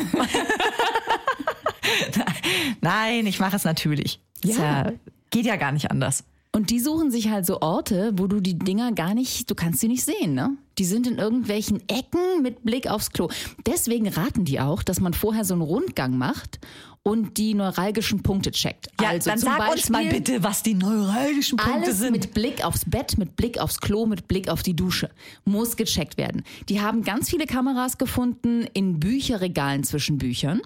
Nein, 2.80 3.26
ich 3.26 3.38
mache 3.38 3.56
es 3.56 3.64
natürlich. 3.64 4.20
Ist 4.42 4.58
Ja. 4.58 4.92
geht 5.30 5.46
ja 5.46 5.56
gar 5.56 5.72
nicht 5.72 5.90
anders. 5.90 6.24
Und 6.52 6.70
die 6.70 6.80
suchen 6.80 7.10
sich 7.10 7.28
halt 7.30 7.46
so 7.46 7.60
Orte, 7.60 8.12
wo 8.16 8.26
du 8.26 8.40
die 8.40 8.58
Dinger 8.58 8.92
gar 8.92 9.14
nicht, 9.14 9.50
du 9.50 9.54
kannst 9.54 9.80
sie 9.80 9.88
nicht 9.88 10.04
sehen, 10.04 10.34
ne? 10.34 10.56
Die 10.78 10.84
sind 10.84 11.06
in 11.06 11.18
irgendwelchen 11.18 11.80
Ecken 11.88 12.42
mit 12.42 12.62
Blick 12.62 12.90
aufs 12.90 13.10
Klo. 13.10 13.28
Deswegen 13.64 14.08
raten 14.08 14.44
die 14.44 14.60
auch, 14.60 14.82
dass 14.82 15.00
man 15.00 15.14
vorher 15.14 15.44
so 15.44 15.54
einen 15.54 15.62
Rundgang 15.62 16.18
macht 16.18 16.58
und 17.06 17.36
die 17.36 17.54
neuralgischen 17.54 18.24
Punkte 18.24 18.50
checkt. 18.50 18.88
Ja, 19.00 19.10
also 19.10 19.30
dann 19.30 19.38
sag 19.38 19.70
uns 19.70 19.88
mal 19.90 20.02
Beispiel 20.02 20.18
bitte, 20.18 20.42
was 20.42 20.64
die 20.64 20.74
neuralgischen 20.74 21.56
Punkte 21.56 21.84
Alles 21.84 21.98
sind. 21.98 22.10
mit 22.10 22.34
Blick 22.34 22.64
aufs 22.64 22.84
Bett, 22.84 23.16
mit 23.16 23.36
Blick 23.36 23.60
aufs 23.60 23.80
Klo, 23.80 24.06
mit 24.06 24.26
Blick 24.26 24.48
auf 24.48 24.64
die 24.64 24.74
Dusche. 24.74 25.10
Muss 25.44 25.76
gecheckt 25.76 26.16
werden. 26.16 26.42
Die 26.68 26.80
haben 26.80 27.04
ganz 27.04 27.30
viele 27.30 27.46
Kameras 27.46 27.98
gefunden 27.98 28.66
in 28.72 28.98
Bücherregalen 28.98 29.84
zwischen 29.84 30.18
Büchern, 30.18 30.60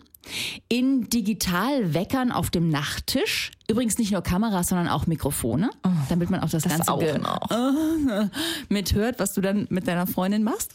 in 0.71 1.11
Digitalweckern 1.11 2.33
auf 2.33 2.49
dem 2.49 2.71
Nachttisch. 2.71 3.51
Übrigens 3.69 3.99
nicht 3.99 4.11
nur 4.11 4.23
Kameras, 4.23 4.69
sondern 4.69 4.89
auch 4.89 5.07
Mikrofone, 5.07 5.69
damit 6.09 6.31
man 6.31 6.41
auch 6.41 6.49
das, 6.49 6.65
Oh, 6.65 6.69
das 6.71 6.87
Ganze 6.87 6.91
auch 6.91 7.19
noch. 7.19 8.31
mithört, 8.71 9.19
was 9.19 9.35
du 9.35 9.43
dann 9.43 9.67
mit 9.69 9.87
deiner 9.87 10.07
Freundin 10.07 10.43
machst. 10.43 10.73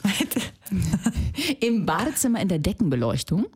Im 1.59 1.87
Badezimmer 1.87 2.39
in 2.39 2.49
der 2.49 2.59
Deckenbeleuchtung. 2.59 3.47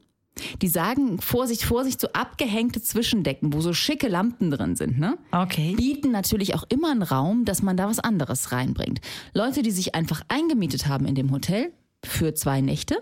Die 0.62 0.68
sagen, 0.68 1.20
Vorsicht, 1.20 1.64
Vorsicht, 1.64 2.00
so 2.00 2.08
abgehängte 2.14 2.82
Zwischendecken, 2.82 3.54
wo 3.54 3.62
so 3.62 3.74
schicke 3.74 4.08
Lampen 4.08 4.52
drin 4.52 4.76
sind, 4.76 5.00
ne? 5.00 5.18
Okay. 5.32 5.76
bieten 5.76 6.12
natürlich 6.12 6.56
auch 6.56 6.64
immer 6.70 6.92
einen 6.92 7.04
Raum, 7.04 7.46
dass 7.46 7.62
man 7.62 7.78
da 7.78 7.88
was 7.88 8.00
anderes 8.00 8.52
reinbringt. 8.52 9.02
Leute, 9.34 9.62
die 9.62 9.72
sich 9.72 9.96
einfach 9.96 10.22
eingemietet 10.28 10.88
haben 10.88 11.06
in 11.06 11.16
dem 11.16 11.32
Hotel 11.32 11.72
für 12.04 12.34
zwei 12.34 12.62
Nächte, 12.62 12.98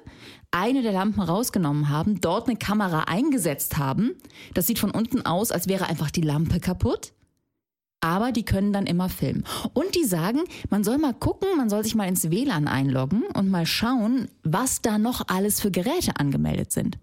eine 0.51 0.81
der 0.81 0.91
Lampen 0.91 1.21
rausgenommen 1.21 1.89
haben, 1.89 2.19
dort 2.21 2.47
eine 2.47 2.57
Kamera 2.57 3.01
eingesetzt 3.01 3.77
haben. 3.77 4.11
Das 4.53 4.67
sieht 4.67 4.79
von 4.79 4.91
unten 4.91 5.25
aus, 5.25 5.51
als 5.51 5.67
wäre 5.67 5.87
einfach 5.87 6.11
die 6.11 6.21
Lampe 6.21 6.59
kaputt. 6.59 7.13
Aber 7.99 8.31
die 8.31 8.45
können 8.45 8.73
dann 8.73 8.85
immer 8.85 9.09
filmen. 9.09 9.43
Und 9.73 9.95
die 9.95 10.03
sagen, 10.03 10.41
man 10.69 10.83
soll 10.83 10.97
mal 10.99 11.13
gucken, 11.13 11.49
man 11.57 11.69
soll 11.69 11.83
sich 11.83 11.95
mal 11.95 12.07
ins 12.07 12.29
WLAN 12.29 12.67
einloggen 12.67 13.23
und 13.33 13.49
mal 13.49 13.65
schauen, 13.65 14.29
was 14.43 14.81
da 14.81 14.97
noch 14.97 15.27
alles 15.27 15.59
für 15.59 15.71
Geräte 15.71 16.19
angemeldet 16.19 16.71
sind. 16.71 16.99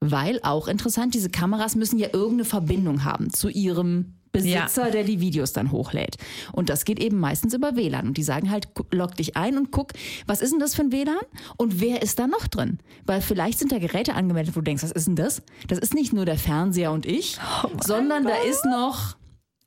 Weil 0.00 0.40
auch 0.42 0.66
interessant, 0.66 1.14
diese 1.14 1.30
Kameras 1.30 1.76
müssen 1.76 1.98
ja 1.98 2.08
irgendeine 2.12 2.46
Verbindung 2.46 3.04
haben 3.04 3.30
zu 3.32 3.48
ihrem 3.48 4.14
Besitzer, 4.32 4.90
der 4.90 5.04
die 5.04 5.20
Videos 5.20 5.52
dann 5.52 5.72
hochlädt. 5.72 6.16
Und 6.52 6.68
das 6.70 6.84
geht 6.84 7.00
eben 7.00 7.18
meistens 7.18 7.52
über 7.52 7.76
WLAN. 7.76 8.06
Und 8.06 8.16
die 8.16 8.22
sagen 8.22 8.50
halt, 8.50 8.68
log 8.92 9.14
dich 9.16 9.36
ein 9.36 9.58
und 9.58 9.72
guck, 9.72 9.92
was 10.26 10.40
ist 10.40 10.52
denn 10.52 10.60
das 10.60 10.74
für 10.74 10.82
ein 10.82 10.92
WLAN? 10.92 11.18
Und 11.56 11.80
wer 11.80 12.02
ist 12.02 12.18
da 12.18 12.26
noch 12.26 12.46
drin? 12.46 12.78
Weil 13.04 13.20
vielleicht 13.20 13.58
sind 13.58 13.72
da 13.72 13.78
Geräte 13.78 14.14
angemeldet, 14.14 14.54
wo 14.54 14.60
du 14.60 14.64
denkst, 14.64 14.82
was 14.82 14.92
ist 14.92 15.06
denn 15.06 15.16
das? 15.16 15.42
Das 15.68 15.78
ist 15.78 15.94
nicht 15.94 16.12
nur 16.12 16.24
der 16.24 16.38
Fernseher 16.38 16.92
und 16.92 17.06
ich, 17.06 17.38
sondern 17.84 18.24
da 18.24 18.36
ist 18.48 18.64
noch 18.64 19.16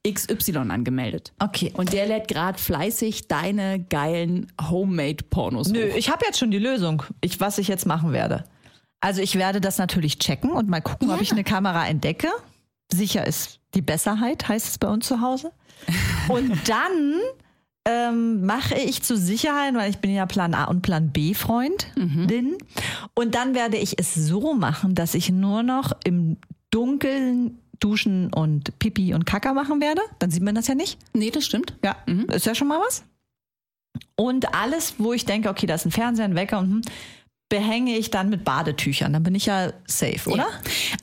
XY 0.08 0.58
angemeldet. 0.70 1.34
Okay. 1.40 1.72
Und 1.75 1.94
der 1.94 2.08
lädt 2.08 2.28
gerade 2.28 2.60
fleißig 2.60 3.28
deine 3.28 3.84
geilen 3.90 4.52
Homemade-Pornos 4.62 5.70
Nö, 5.70 5.92
hoch. 5.92 5.96
ich 5.96 6.10
habe 6.10 6.25
jetzt 6.25 6.40
schon 6.40 6.52
die 6.52 6.60
Lösung, 6.60 7.04
ich, 7.22 7.40
was 7.40 7.58
ich 7.58 7.68
jetzt 7.68 7.86
machen 7.86 8.12
werde. 8.12 8.44
Also 9.03 9.22
ich 9.22 9.36
werde 9.36 9.60
das 9.60 9.77
natürlich 9.77 10.17
checken 10.17 10.51
und 10.51 10.69
mal 10.69 10.81
gucken, 10.81 11.10
ob 11.10 11.17
Ja. 11.17 11.22
ich 11.22 11.31
eine 11.33 11.43
Kamera 11.43 11.86
entdecke. 11.88 12.29
Sicher 12.91 13.27
ist 13.27 13.60
die 13.74 13.81
Besserheit, 13.81 14.48
heißt 14.48 14.67
es 14.67 14.77
bei 14.77 14.88
uns 14.88 15.07
zu 15.07 15.19
Hause. 15.19 15.51
Und 16.29 16.69
dann 16.69 17.19
ähm, 17.86 18.45
mache 18.45 18.75
ich 18.75 19.03
zur 19.03 19.17
Sicherheit, 19.17 19.74
weil 19.74 19.89
ich 19.89 19.98
bin 19.98 20.13
ja 20.13 20.25
Plan 20.25 20.53
A 20.53 20.65
und 20.65 20.81
Plan 20.83 21.12
B 21.12 21.33
Freundin. 21.33 22.57
Und 23.13 23.36
dann 23.36 23.53
werde 23.55 23.75
ich 23.75 24.00
es 24.00 24.13
so 24.15 24.53
machen, 24.53 24.95
dass 24.95 25.15
ich 25.15 25.29
nur 25.31 25.63
noch 25.63 25.91
im 26.05 26.38
Dunkeln 26.69 27.57
duschen 27.81 28.31
und 28.33 28.79
Pipi 28.79 29.13
und 29.13 29.25
Kacker 29.25 29.53
machen 29.53 29.81
werde. 29.81 30.01
Dann 30.19 30.31
sieht 30.31 30.43
man 30.43 30.55
das 30.55 30.67
ja 30.67 30.75
nicht. 30.75 30.98
Nee, 31.13 31.29
das 31.31 31.43
stimmt. 31.43 31.75
Ja, 31.83 31.98
ist 32.31 32.45
ja 32.45 32.55
schon 32.55 32.69
mal 32.69 32.79
was. 32.79 33.03
Und 34.15 34.53
alles, 34.55 34.93
wo 35.00 35.12
ich 35.12 35.25
denke, 35.25 35.50
okay, 35.50 35.65
da 35.65 35.75
ist 35.75 35.86
ein 35.86 35.91
Fernseher, 35.91 36.25
ein 36.25 36.36
Wecker 36.36 36.60
und 36.60 36.69
hm, 36.69 36.81
behänge 37.53 37.95
ich 38.00 38.10
dann 38.10 38.29
mit 38.29 38.43
Badetüchern. 38.43 39.13
Dann 39.13 39.22
bin 39.22 39.36
ich 39.36 39.45
ja 39.45 39.74
safe, 39.86 40.27
oder? 40.27 40.41
Ja. 40.41 40.50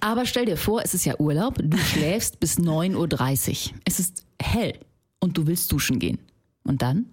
Aber 0.00 0.26
stell 0.26 0.46
dir 0.46 0.56
vor, 0.56 0.82
es 0.82 0.94
ist 0.94 1.04
ja 1.04 1.14
Urlaub, 1.20 1.54
du 1.62 1.78
schläfst 1.92 2.40
bis 2.40 2.58
9.30 2.58 3.70
Uhr. 3.70 3.78
Es 3.84 4.00
ist 4.00 4.24
hell 4.42 4.74
und 5.20 5.38
du 5.38 5.46
willst 5.46 5.70
duschen 5.70 6.00
gehen. 6.00 6.18
Und 6.64 6.82
dann? 6.82 7.06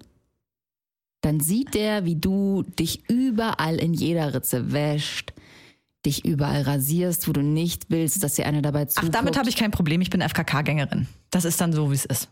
dann 1.21 1.39
sieht 1.39 1.75
der, 1.75 2.05
wie 2.05 2.15
du 2.15 2.63
dich 2.63 3.07
überall 3.09 3.75
in 3.75 3.93
jeder 3.93 4.33
Ritze 4.33 4.71
wäscht, 4.71 5.33
dich 6.03 6.25
überall 6.25 6.63
rasierst, 6.63 7.27
wo 7.27 7.31
du 7.31 7.43
nicht 7.43 7.91
willst, 7.91 8.23
dass 8.23 8.35
dir 8.35 8.47
einer 8.47 8.63
dabei 8.63 8.85
Ach, 8.87 8.93
zuguckt. 8.93 9.13
damit 9.13 9.37
habe 9.37 9.49
ich 9.49 9.55
kein 9.55 9.69
Problem. 9.69 10.01
Ich 10.01 10.09
bin 10.09 10.21
FKK-Gängerin. 10.21 11.07
Das 11.29 11.45
ist 11.45 11.61
dann 11.61 11.73
so, 11.73 11.91
wie 11.91 11.95
es 11.95 12.05
ist. 12.05 12.29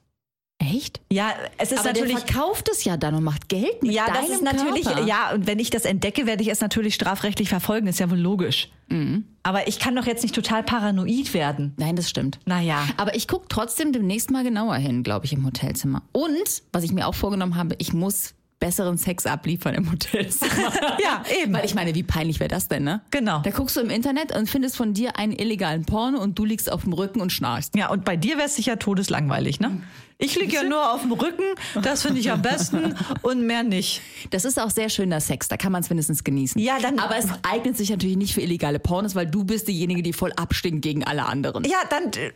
Echt? 0.74 1.02
Ja, 1.12 1.34
es 1.58 1.72
ist 1.72 1.80
Aber 1.80 1.94
der 1.94 2.04
natürlich. 2.04 2.24
verkauft 2.26 2.70
es 2.72 2.84
ja 2.84 2.98
dann 2.98 3.16
und 3.16 3.24
macht 3.24 3.50
Geld 3.50 3.84
mit 3.84 3.92
Ja, 3.92 4.06
das 4.08 4.30
ist 4.30 4.42
natürlich, 4.42 4.86
Körper. 4.86 5.06
ja, 5.06 5.32
und 5.34 5.48
wenn 5.48 5.60
ich 5.60 5.70
das 5.70 5.86
entdecke, 5.86 6.26
werde 6.26 6.42
ich 6.44 6.50
es 6.50 6.62
natürlich 6.62 6.96
strafrechtlich 6.96 7.50
verfolgen, 7.50 7.88
ist 7.88 8.00
ja 8.00 8.10
wohl 8.10 8.18
logisch. 8.20 8.70
Mhm. 8.88 9.26
Aber 9.44 9.68
ich 9.68 9.80
kann 9.80 9.96
doch 9.96 10.06
jetzt 10.06 10.24
nicht 10.24 10.34
total 10.34 10.64
paranoid 10.64 11.34
werden. 11.34 11.74
Nein, 11.78 11.96
das 11.96 12.10
stimmt. 12.10 12.40
Naja. 12.46 12.88
Aber 12.98 13.16
ich 13.16 13.28
gucke 13.28 13.46
trotzdem 13.50 13.92
demnächst 13.92 14.32
mal 14.32 14.44
genauer 14.44 14.76
hin, 14.76 15.04
glaube 15.04 15.26
ich, 15.26 15.34
im 15.34 15.46
Hotelzimmer. 15.46 16.02
Und, 16.12 16.64
was 16.72 16.84
ich 16.84 16.92
mir 16.92 17.08
auch 17.08 17.16
vorgenommen 17.16 17.56
habe, 17.56 17.76
ich 17.78 17.94
muss 17.94 18.34
besseren 18.60 18.98
Sex 18.98 19.26
abliefern 19.26 19.76
im 19.76 19.92
Hotelzimmer. 19.92 20.52
Ja, 21.04 21.24
eben. 21.42 21.54
Weil 21.54 21.66
ich 21.66 21.76
meine, 21.76 21.94
wie 21.94 22.04
peinlich 22.04 22.40
wäre 22.40 22.48
das 22.48 22.68
denn, 22.68 22.84
ne? 22.84 23.02
Genau. 23.12 23.40
Da 23.40 23.50
guckst 23.52 23.76
du 23.76 23.82
im 23.82 23.90
Internet 23.90 24.36
und 24.36 24.50
findest 24.50 24.78
von 24.78 24.94
dir 24.94 25.18
einen 25.18 25.34
illegalen 25.34 25.86
Porno 25.86 26.20
und 26.20 26.40
du 26.40 26.46
liegst 26.46 26.72
auf 26.72 26.84
dem 26.84 26.94
Rücken 26.94 27.22
und 27.22 27.32
schnarchst. 27.32 27.76
Ja, 27.76 27.90
und 27.90 28.06
bei 28.06 28.16
dir 28.16 28.38
wäre 28.38 28.48
es 28.48 28.56
sicher 28.56 28.80
todeslangweilig, 28.80 29.60
ne? 29.60 29.82
Ich 30.18 30.40
liege 30.40 30.54
ja 30.56 30.64
nur 30.64 30.94
auf 30.94 31.02
dem 31.02 31.12
Rücken, 31.12 31.44
das 31.82 32.04
finde 32.04 32.22
ich 32.22 32.32
am 32.32 32.42
besten 32.42 32.96
und 33.22 33.46
mehr 33.46 33.64
nicht. 33.64 34.02
Das 34.30 34.46
ist 34.46 34.58
auch 34.58 34.70
sehr 34.70 34.88
schöner 34.88 35.20
Sex, 35.20 35.50
da 35.50 35.58
kann 35.58 35.74
man 35.74 35.82
es 35.82 35.90
wenigstens 35.90 36.24
genießen. 36.24 36.62
Ja, 36.62 36.80
dann- 36.80 37.00
Aber 37.00 37.18
es 37.18 37.28
eignet 37.44 37.76
sich 37.76 37.90
natürlich 37.90 38.16
nicht 38.16 38.34
für 38.34 38.40
illegale 38.40 38.80
Pornos, 38.80 39.14
weil 39.16 39.28
du 39.28 39.44
bist 39.44 39.68
diejenige, 39.68 40.02
die 40.04 40.14
voll 40.14 40.32
abstinkt 40.38 40.84
gegen 40.84 41.04
alle 41.04 41.26
anderen. 41.26 41.66
Ja, 41.66 41.80
dann 41.90 42.06
äh, 42.14 42.32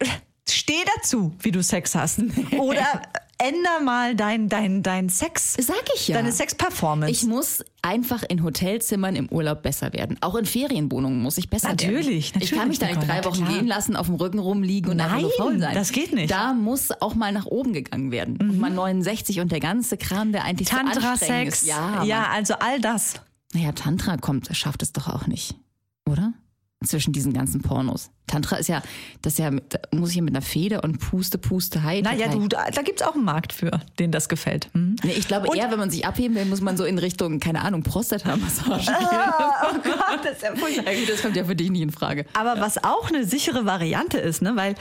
steh 0.50 0.74
dazu, 0.98 1.34
wie 1.40 1.52
du 1.52 1.64
Sex 1.64 1.96
hast. 1.96 2.20
Oder 2.58 3.02
änder 3.40 3.80
mal 3.84 4.16
dein, 4.16 4.50
dein, 4.50 4.84
dein 4.84 5.10
Sex, 5.10 5.54
Sag 5.60 5.84
ich 5.96 6.08
ja. 6.10 6.18
deine 6.18 6.32
Sex-Performance. 6.32 7.12
Ich 7.12 7.24
muss 7.26 7.64
einfach 7.82 8.24
in 8.24 8.44
Hotelzimmern 8.44 9.16
im 9.16 9.30
Urlaub 9.30 9.64
besser 9.64 9.94
werden. 9.94 10.18
Auch 10.22 10.36
in 10.36 10.46
Ferienwohnungen 10.46 11.22
muss 11.22 11.38
ich 11.38 11.50
besser 11.50 11.70
Natürlich, 11.70 12.34
werden. 12.34 12.44
Ich 12.44 12.52
kann 12.52 12.68
mich 12.68 12.80
da 12.80 12.88
natürlich, 12.88 13.08
nicht 13.08 13.26
drei 13.26 13.26
Wochen 13.30 13.46
klar. 13.46 13.54
gehen 13.58 13.68
lassen, 13.68 13.96
auf 13.96 14.08
dem 14.08 14.16
Rücken 14.16 14.40
rumliegen 14.40 14.92
und 14.92 15.00
einfach 15.00 15.22
nur 15.22 15.30
Nein, 15.30 15.38
faul 15.38 15.60
sein. 15.60 15.74
das 15.74 15.92
geht 15.92 16.14
nicht. 16.14 16.26
Mhm. 16.30 16.34
Da 16.36 16.54
muss 16.54 16.92
auch 17.02 17.16
mal 17.16 17.32
nach 17.32 17.46
oben 17.46 17.74
gegangen 17.74 18.12
werden. 18.12 18.38
Und 18.42 18.60
mal 18.60 18.70
69 18.70 19.40
und 19.40 19.52
der 19.52 19.60
ganze 19.62 19.98
Kram, 19.98 20.32
der 20.32 20.44
eigentlich 20.44 20.70
so 20.70 20.76
Tantra-Sex. 20.76 21.62
ist. 21.62 21.68
Ja, 21.68 22.04
ja, 22.04 22.28
also 22.32 22.56
all 22.56 22.80
das. 22.82 23.16
Naja, 23.54 23.72
Tantra 23.72 24.18
kommt, 24.18 24.50
schafft 24.56 24.84
es 24.84 24.92
doch 24.94 25.08
auch 25.08 25.26
nicht. 25.28 25.56
Oder? 26.08 26.34
Zwischen 26.86 27.12
diesen 27.12 27.34
ganzen 27.34 27.62
Pornos. 27.62 28.10
Tantra 28.26 28.56
ist 28.56 28.70
ja, 28.70 28.82
das 29.22 29.34
ist 29.34 29.40
ja, 29.40 29.52
mit- 29.52 29.74
da 29.74 29.80
muss 29.94 30.12
ich 30.12 30.16
ja 30.16 30.22
mit 30.22 30.34
einer 30.34 30.42
Feder 30.42 30.82
und 30.86 30.98
Puste, 31.00 31.38
Puste, 31.38 31.84
Hei. 31.84 32.00
Naja, 32.00 32.30
du, 32.30 32.48
da, 32.48 32.72
da 32.72 32.82
gibt 32.84 33.02
es 33.02 33.06
auch 33.08 33.16
einen 33.16 33.26
Markt 33.26 33.52
für, 33.52 33.82
den 34.00 34.14
das 34.14 34.30
gefällt. 34.30 34.70
Mhm. 34.74 34.96
Nee, 35.04 35.12
ich 35.12 35.28
glaube 35.28 35.50
Und- 35.50 35.58
eher, 35.58 35.70
wenn 35.72 35.80
man 35.80 35.90
sich 35.92 36.06
abheben 36.06 36.36
will, 36.36 36.46
muss 36.46 36.62
man 36.62 36.78
so 36.78 36.86
in 36.86 36.98
Richtung, 36.98 37.42
keine 37.42 37.64
Ahnung, 37.64 37.84
Prostata-Massage 37.84 38.86
gehen. 38.86 38.96
Oh 38.98 39.74
Gott, 39.84 40.20
das 40.24 40.38
ist 40.38 40.44
ja 40.44 40.56
furchtbar. 40.56 40.94
Ja, 40.94 41.06
das 41.06 41.22
kommt 41.22 41.36
ja 41.36 41.44
für 41.44 41.56
dich 41.58 41.70
nicht 41.70 41.82
in 41.82 41.92
Frage. 41.92 42.26
Aber 42.34 42.62
was 42.62 42.82
auch 42.82 43.10
eine 43.10 43.26
sichere 43.26 43.66
Variante 43.66 44.18
ist, 44.18 44.42
ne, 44.42 44.56
weil 44.56 44.76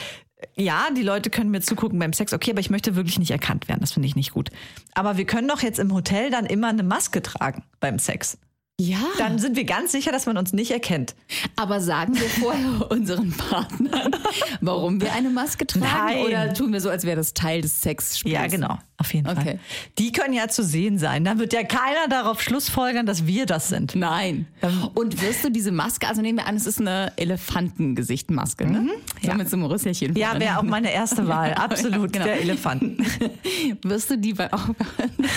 ja, 0.57 0.87
die 0.97 1.02
Leute 1.02 1.31
können 1.31 1.50
mir 1.50 1.62
zugucken 1.62 1.99
beim 1.99 2.12
Sex, 2.12 2.33
okay, 2.33 2.52
aber 2.52 2.61
ich 2.61 2.71
möchte 2.71 2.95
wirklich 2.95 3.19
nicht 3.19 3.33
erkannt 3.33 3.67
werden, 3.67 3.81
das 3.81 3.90
finde 3.90 4.07
ich 4.07 4.14
nicht 4.14 4.31
gut. 4.31 4.50
Aber 4.95 5.17
wir 5.17 5.25
können 5.26 5.49
doch 5.49 5.62
jetzt 5.62 5.81
im 5.81 5.93
Hotel 5.93 6.31
dann 6.31 6.47
immer 6.47 6.69
eine 6.69 6.85
Maske 6.85 7.23
tragen 7.23 7.64
beim 7.81 7.99
Sex. 7.99 8.38
Ja. 8.81 8.99
Dann 9.19 9.41
sind 9.41 9.57
wir 9.57 9.65
ganz 9.65 9.91
sicher, 9.91 10.13
dass 10.13 10.27
man 10.27 10.37
uns 10.37 10.53
nicht 10.53 10.71
erkennt. 10.71 11.17
Aber 11.57 11.81
sagen 11.81 12.15
wir 12.15 12.29
vorher 12.29 12.89
unseren 12.91 13.33
Partnern, 13.33 14.13
warum 14.61 15.01
wir 15.01 15.13
eine 15.13 15.31
Maske 15.31 15.67
tragen? 15.67 15.85
Nein. 15.85 16.25
Oder 16.25 16.55
tun 16.55 16.73
wir 16.73 16.81
so, 16.81 16.89
als 16.89 17.05
wäre 17.05 17.17
das 17.17 17.35
Teil 17.35 17.61
des 17.61 17.83
Sexspiels? 17.83 18.33
Ja, 18.33 18.47
genau, 18.47 18.79
auf 19.00 19.14
jeden 19.14 19.26
Fall. 19.26 19.38
Okay. 19.38 19.59
Die 19.99 20.11
können 20.12 20.35
ja 20.35 20.49
zu 20.49 20.64
sehen 20.64 20.99
sein. 20.99 21.25
Dann 21.25 21.38
wird 21.38 21.52
ja 21.52 21.62
keiner 21.62 22.09
darauf 22.11 22.43
schlussfolgern, 22.43 23.07
dass 23.07 23.26
wir 23.26 23.47
das 23.47 23.69
sind. 23.69 23.95
Nein. 23.95 24.47
Und 24.95 25.23
wirst 25.23 25.45
du 25.45 25.50
diese 25.50 25.71
Maske, 25.71 26.09
also 26.09 26.21
nehmen 26.21 26.38
wir 26.38 26.47
an, 26.47 26.57
es 26.57 26.67
ist 26.67 26.81
eine 26.81 27.12
Elefantengesichtmaske, 27.17 28.67
ne? 28.67 28.88
So 29.23 29.28
ja. 29.28 29.35
mit 29.35 29.49
so 29.49 29.57
einem 29.57 29.67
Rüsselchen. 29.67 30.17
Ja, 30.17 30.38
wäre 30.40 30.59
auch 30.59 30.62
meine 30.64 30.93
erste 30.93 31.26
Wahl. 31.28 31.55
Absolut, 31.55 32.12
Genau. 32.12 32.25
der 32.25 32.40
Elefanten. 32.40 33.05
Wirst 33.83 34.11
du 34.11 34.19
die 34.19 34.35
bei 34.35 34.52
auch, 34.52 34.69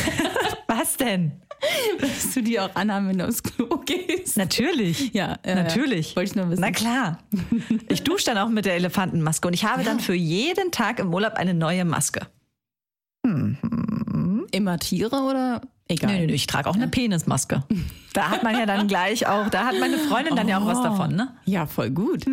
Was 0.67 0.97
denn? 0.97 1.31
wirst 1.99 2.35
du 2.35 2.41
die 2.41 2.59
auch 2.59 2.73
anhaben, 2.73 3.09
wenn 3.09 3.19
du 3.19 3.27
aufs 3.27 3.43
Klo 3.43 3.67
gehst? 3.85 4.35
Natürlich. 4.35 5.13
Ja, 5.13 5.37
äh, 5.43 5.53
Natürlich. 5.53 6.15
wollte 6.15 6.31
ich 6.31 6.35
nur 6.35 6.49
wissen. 6.49 6.61
Na 6.61 6.71
klar. 6.71 7.19
Ich 7.87 8.01
dusche 8.01 8.25
dann 8.25 8.39
auch 8.39 8.49
mit 8.49 8.65
der 8.65 8.73
Elefantenmaske 8.75 9.47
und 9.47 9.53
ich 9.53 9.63
habe 9.63 9.83
dann 9.83 9.99
für 9.99 10.15
jeden 10.15 10.71
Tag 10.71 10.97
im 10.97 11.13
Urlaub 11.13 11.33
eine 11.33 11.53
neue 11.53 11.85
Maske. 11.85 12.21
Immer 13.23 14.79
Tiere 14.79 15.15
oder 15.21 15.61
egal? 15.87 16.11
Nö, 16.11 16.19
nö, 16.21 16.27
nö, 16.27 16.33
ich 16.33 16.47
trage 16.47 16.69
auch 16.69 16.75
eine 16.75 16.87
Penismaske. 16.87 17.63
Da 18.13 18.29
hat 18.29 18.43
man 18.43 18.57
ja 18.59 18.65
dann 18.65 18.89
gleich 18.89 19.25
auch, 19.25 19.47
da 19.47 19.63
hat 19.67 19.79
meine 19.79 19.97
Freundin 19.97 20.35
dann 20.35 20.49
ja 20.49 20.57
auch 20.59 20.65
was 20.65 20.81
davon, 20.81 21.15
ne? 21.15 21.33
Ja, 21.45 21.65
voll 21.65 21.91
gut. 21.91 22.25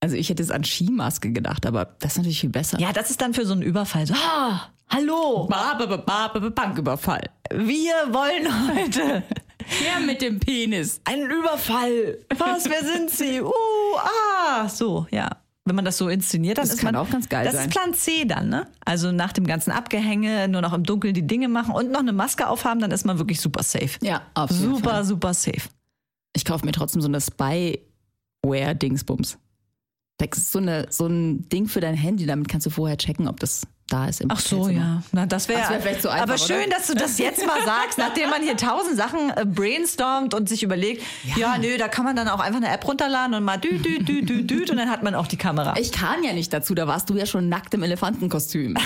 Also 0.00 0.16
ich 0.16 0.30
hätte 0.30 0.42
jetzt 0.42 0.50
an 0.50 0.64
Skimaske 0.64 1.30
gedacht, 1.30 1.66
aber 1.66 1.84
das 2.00 2.12
ist 2.12 2.16
natürlich 2.16 2.40
viel 2.40 2.48
besser. 2.48 2.80
Ja, 2.80 2.90
das 2.94 3.10
ist 3.10 3.20
dann 3.20 3.34
für 3.34 3.44
so 3.44 3.52
einen 3.52 3.60
Überfall. 3.60 4.06
So, 4.06 4.14
ah, 4.14 4.70
hallo, 4.88 5.46
Ba, 5.46 5.74
ba, 5.74 5.84
ba, 5.84 5.98
ba, 5.98 6.28
ba, 6.28 6.40
ba, 6.40 6.48
Banküberfall. 6.48 7.28
wir 7.50 7.92
wollen 8.12 8.48
heute 8.74 9.22
Der 9.84 10.06
mit 10.06 10.22
dem 10.22 10.40
Penis. 10.40 11.02
einen 11.04 11.30
Überfall. 11.30 12.18
Was, 12.38 12.64
wer 12.70 12.82
sind 12.82 13.10
Sie? 13.10 13.42
Uh, 13.42 13.52
ah, 13.98 14.68
so, 14.70 15.06
ja. 15.10 15.28
Wenn 15.64 15.76
man 15.76 15.84
das 15.84 15.96
so 15.98 16.08
inszeniert, 16.08 16.58
dann 16.58 16.64
Das 16.66 16.74
ist 16.74 16.82
man 16.82 16.96
auch 16.96 17.08
ganz 17.08 17.28
geil 17.28 17.44
Das 17.44 17.54
sein. 17.54 17.68
ist 17.68 17.72
Plan 17.76 17.94
C 17.94 18.24
dann, 18.24 18.48
ne? 18.48 18.66
Also 18.84 19.12
nach 19.12 19.32
dem 19.32 19.46
ganzen 19.46 19.70
Abgehänge 19.70 20.48
nur 20.48 20.60
noch 20.60 20.72
im 20.72 20.82
Dunkeln 20.82 21.14
die 21.14 21.24
Dinge 21.26 21.46
machen 21.48 21.72
und 21.72 21.92
noch 21.92 22.00
eine 22.00 22.12
Maske 22.12 22.48
aufhaben, 22.48 22.80
dann 22.80 22.90
ist 22.90 23.06
man 23.06 23.18
wirklich 23.18 23.40
super 23.40 23.62
safe. 23.62 23.90
Ja, 24.00 24.22
jeden 24.50 24.74
Super, 24.74 24.90
Fall. 24.90 25.04
super 25.04 25.34
safe. 25.34 25.62
Ich 26.34 26.44
kaufe 26.44 26.66
mir 26.66 26.72
trotzdem 26.72 27.00
so 27.00 27.06
eine 27.08 27.20
Spyware-Dingsbums. 27.20 29.38
Das 30.18 30.38
ist 30.38 30.52
so, 30.52 30.58
eine, 30.58 30.86
so 30.90 31.06
ein 31.06 31.48
Ding 31.48 31.68
für 31.68 31.80
dein 31.80 31.94
Handy, 31.94 32.26
damit 32.26 32.48
kannst 32.48 32.66
du 32.66 32.70
vorher 32.70 32.96
checken, 32.96 33.28
ob 33.28 33.38
das 33.40 33.66
da 33.88 34.06
ist 34.06 34.20
im 34.20 34.30
Ach 34.30 34.40
so, 34.40 34.68
ja. 34.68 35.02
Na, 35.12 35.26
das 35.26 35.48
wäre 35.48 35.60
Das 35.60 35.70
wär 35.70 35.80
vielleicht 35.80 36.02
so 36.02 36.08
einfach, 36.08 36.22
Aber 36.22 36.38
schön, 36.38 36.66
oder? 36.66 36.76
dass 36.76 36.86
du 36.86 36.94
das 36.94 37.18
jetzt 37.18 37.46
mal 37.46 37.62
sagst, 37.64 37.98
nachdem 37.98 38.30
man 38.30 38.42
hier 38.42 38.56
tausend 38.56 38.96
Sachen 38.96 39.30
äh, 39.30 39.44
brainstormt 39.44 40.34
und 40.34 40.48
sich 40.48 40.62
überlegt, 40.62 41.02
ja. 41.36 41.58
nö, 41.58 41.76
da 41.76 41.88
kann 41.88 42.04
man 42.04 42.16
dann 42.16 42.28
auch 42.28 42.40
einfach 42.40 42.58
eine 42.58 42.72
App 42.72 42.86
runterladen 42.86 43.34
und 43.34 43.44
mal 43.44 43.58
dü, 43.58 43.78
dü, 43.78 44.02
dü, 44.02 44.22
dü, 44.22 44.42
dü, 44.44 44.70
und 44.70 44.76
dann 44.76 44.90
hat 44.90 45.02
man 45.02 45.14
auch 45.14 45.26
die 45.26 45.36
Kamera. 45.36 45.76
Ich 45.76 45.92
kann 45.92 46.24
ja 46.24 46.32
nicht 46.32 46.52
dazu, 46.52 46.74
da 46.74 46.86
warst 46.86 47.10
du 47.10 47.14
ja 47.16 47.26
schon 47.26 47.48
nackt 47.48 47.74
im 47.74 47.82
Elefantenkostüm. 47.82 48.76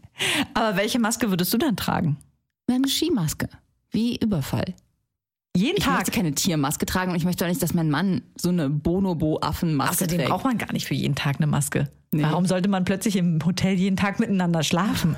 Aber 0.54 0.76
welche 0.76 0.98
Maske 0.98 1.30
würdest 1.30 1.52
du 1.52 1.58
dann 1.58 1.76
tragen? 1.76 2.16
Eine 2.68 2.88
Skimaske. 2.88 3.48
Wie 3.90 4.16
Überfall. 4.16 4.74
Jeden 5.56 5.78
Ich 5.78 5.84
Tag. 5.84 5.94
möchte 5.96 6.10
keine 6.10 6.32
Tiermaske 6.34 6.86
tragen 6.86 7.10
und 7.12 7.16
ich 7.16 7.24
möchte 7.24 7.44
auch 7.44 7.48
nicht, 7.48 7.62
dass 7.62 7.74
mein 7.74 7.90
Mann 7.90 8.22
so 8.36 8.50
eine 8.50 8.68
Bonobo-Affenmaske 8.68 9.90
Außerdem 9.92 10.18
trägt. 10.18 10.30
braucht 10.30 10.44
man 10.44 10.58
gar 10.58 10.72
nicht 10.72 10.86
für 10.86 10.94
jeden 10.94 11.14
Tag 11.14 11.36
eine 11.36 11.46
Maske. 11.46 11.88
Nee. 12.12 12.22
Warum 12.22 12.46
sollte 12.46 12.68
man 12.68 12.84
plötzlich 12.84 13.16
im 13.16 13.38
Hotel 13.44 13.74
jeden 13.74 13.96
Tag 13.96 14.20
miteinander 14.20 14.62
schlafen? 14.62 15.16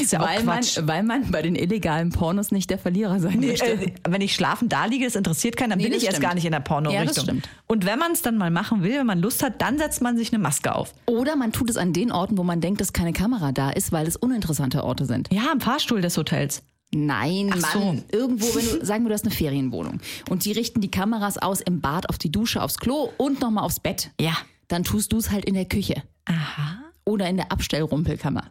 Ist 0.00 0.12
ja 0.12 0.20
auch 0.20 0.26
weil, 0.26 0.42
man, 0.42 0.56
Quatsch. 0.60 0.80
weil 0.82 1.02
man 1.04 1.30
bei 1.30 1.40
den 1.40 1.54
illegalen 1.54 2.10
Pornos 2.10 2.50
nicht 2.50 2.68
der 2.68 2.78
Verlierer 2.78 3.20
sein 3.20 3.38
Nee, 3.38 3.46
möchte. 3.50 3.66
äh, 3.66 3.92
wenn 4.08 4.20
ich 4.20 4.34
schlafen 4.34 4.68
da 4.68 4.86
liege, 4.86 5.04
das 5.04 5.14
interessiert 5.14 5.56
keinen, 5.56 5.70
dann 5.70 5.78
Nee, 5.78 5.84
bin 5.84 5.92
ich 5.94 6.02
erst 6.04 6.16
stimmt. 6.16 6.24
gar 6.28 6.34
nicht 6.34 6.44
in 6.44 6.50
der 6.52 6.60
Porno-Richtung. 6.60 7.36
Ja. 7.36 7.42
Und 7.68 7.86
wenn 7.86 7.98
man 7.98 8.10
es 8.12 8.20
dann 8.20 8.36
mal 8.36 8.50
machen 8.50 8.82
will, 8.82 8.98
wenn 8.98 9.06
man 9.06 9.20
Lust 9.20 9.42
hat, 9.42 9.62
dann 9.62 9.78
setzt 9.78 10.02
man 10.02 10.16
sich 10.18 10.32
eine 10.32 10.42
Maske 10.42 10.74
auf. 10.74 10.92
Oder 11.06 11.36
man 11.36 11.52
tut 11.52 11.70
es 11.70 11.76
an 11.76 11.92
den 11.92 12.10
Orten, 12.10 12.36
wo 12.38 12.42
man 12.42 12.60
denkt, 12.60 12.80
dass 12.80 12.92
keine 12.92 13.12
Kamera 13.12 13.52
da 13.52 13.70
ist, 13.70 13.92
weil 13.92 14.06
es 14.08 14.16
uninteressante 14.16 14.82
Orte 14.82 15.06
sind. 15.06 15.28
Ja, 15.32 15.44
im 15.52 15.60
Fahrstuhl 15.60 16.00
des 16.00 16.16
Hotels. 16.16 16.62
Nein, 16.94 17.50
Ach 17.52 17.72
so. 17.72 17.78
Mann. 17.78 18.04
Irgendwo, 18.10 18.46
wenn 18.54 18.80
du, 18.80 18.86
sagen 18.86 19.04
wir, 19.04 19.08
du 19.08 19.14
hast 19.14 19.24
eine 19.24 19.34
Ferienwohnung 19.34 20.00
und 20.30 20.44
die 20.44 20.52
richten 20.52 20.80
die 20.80 20.90
Kameras 20.90 21.36
aus 21.36 21.60
im 21.60 21.80
Bad, 21.80 22.08
auf 22.08 22.16
die 22.18 22.32
Dusche, 22.32 22.62
aufs 22.62 22.78
Klo 22.78 23.10
und 23.18 23.40
nochmal 23.40 23.64
aufs 23.64 23.80
Bett. 23.80 24.10
Ja. 24.20 24.36
Dann 24.68 24.84
tust 24.84 25.12
du 25.12 25.18
es 25.18 25.30
halt 25.30 25.44
in 25.44 25.54
der 25.54 25.66
Küche. 25.66 26.02
Aha. 26.24 26.82
Oder 27.04 27.28
in 27.28 27.36
der 27.36 27.52
Abstellrumpelkammer. 27.52 28.44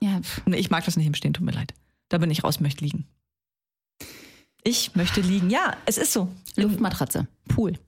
Ja, 0.00 0.20
pff. 0.20 0.42
Nee, 0.46 0.56
ich 0.56 0.70
mag 0.70 0.84
das 0.84 0.96
nicht 0.96 1.06
im 1.06 1.14
Stehen, 1.14 1.34
tut 1.34 1.44
mir 1.44 1.52
leid. 1.52 1.74
Da 2.08 2.18
bin 2.18 2.30
ich 2.30 2.44
raus, 2.44 2.60
möchte 2.60 2.84
liegen. 2.84 3.06
Ich 4.64 4.94
möchte 4.94 5.20
liegen. 5.20 5.50
Ja, 5.50 5.76
es 5.86 5.98
ist 5.98 6.12
so. 6.12 6.28
Luftmatratze, 6.56 7.26
Pool. 7.48 7.78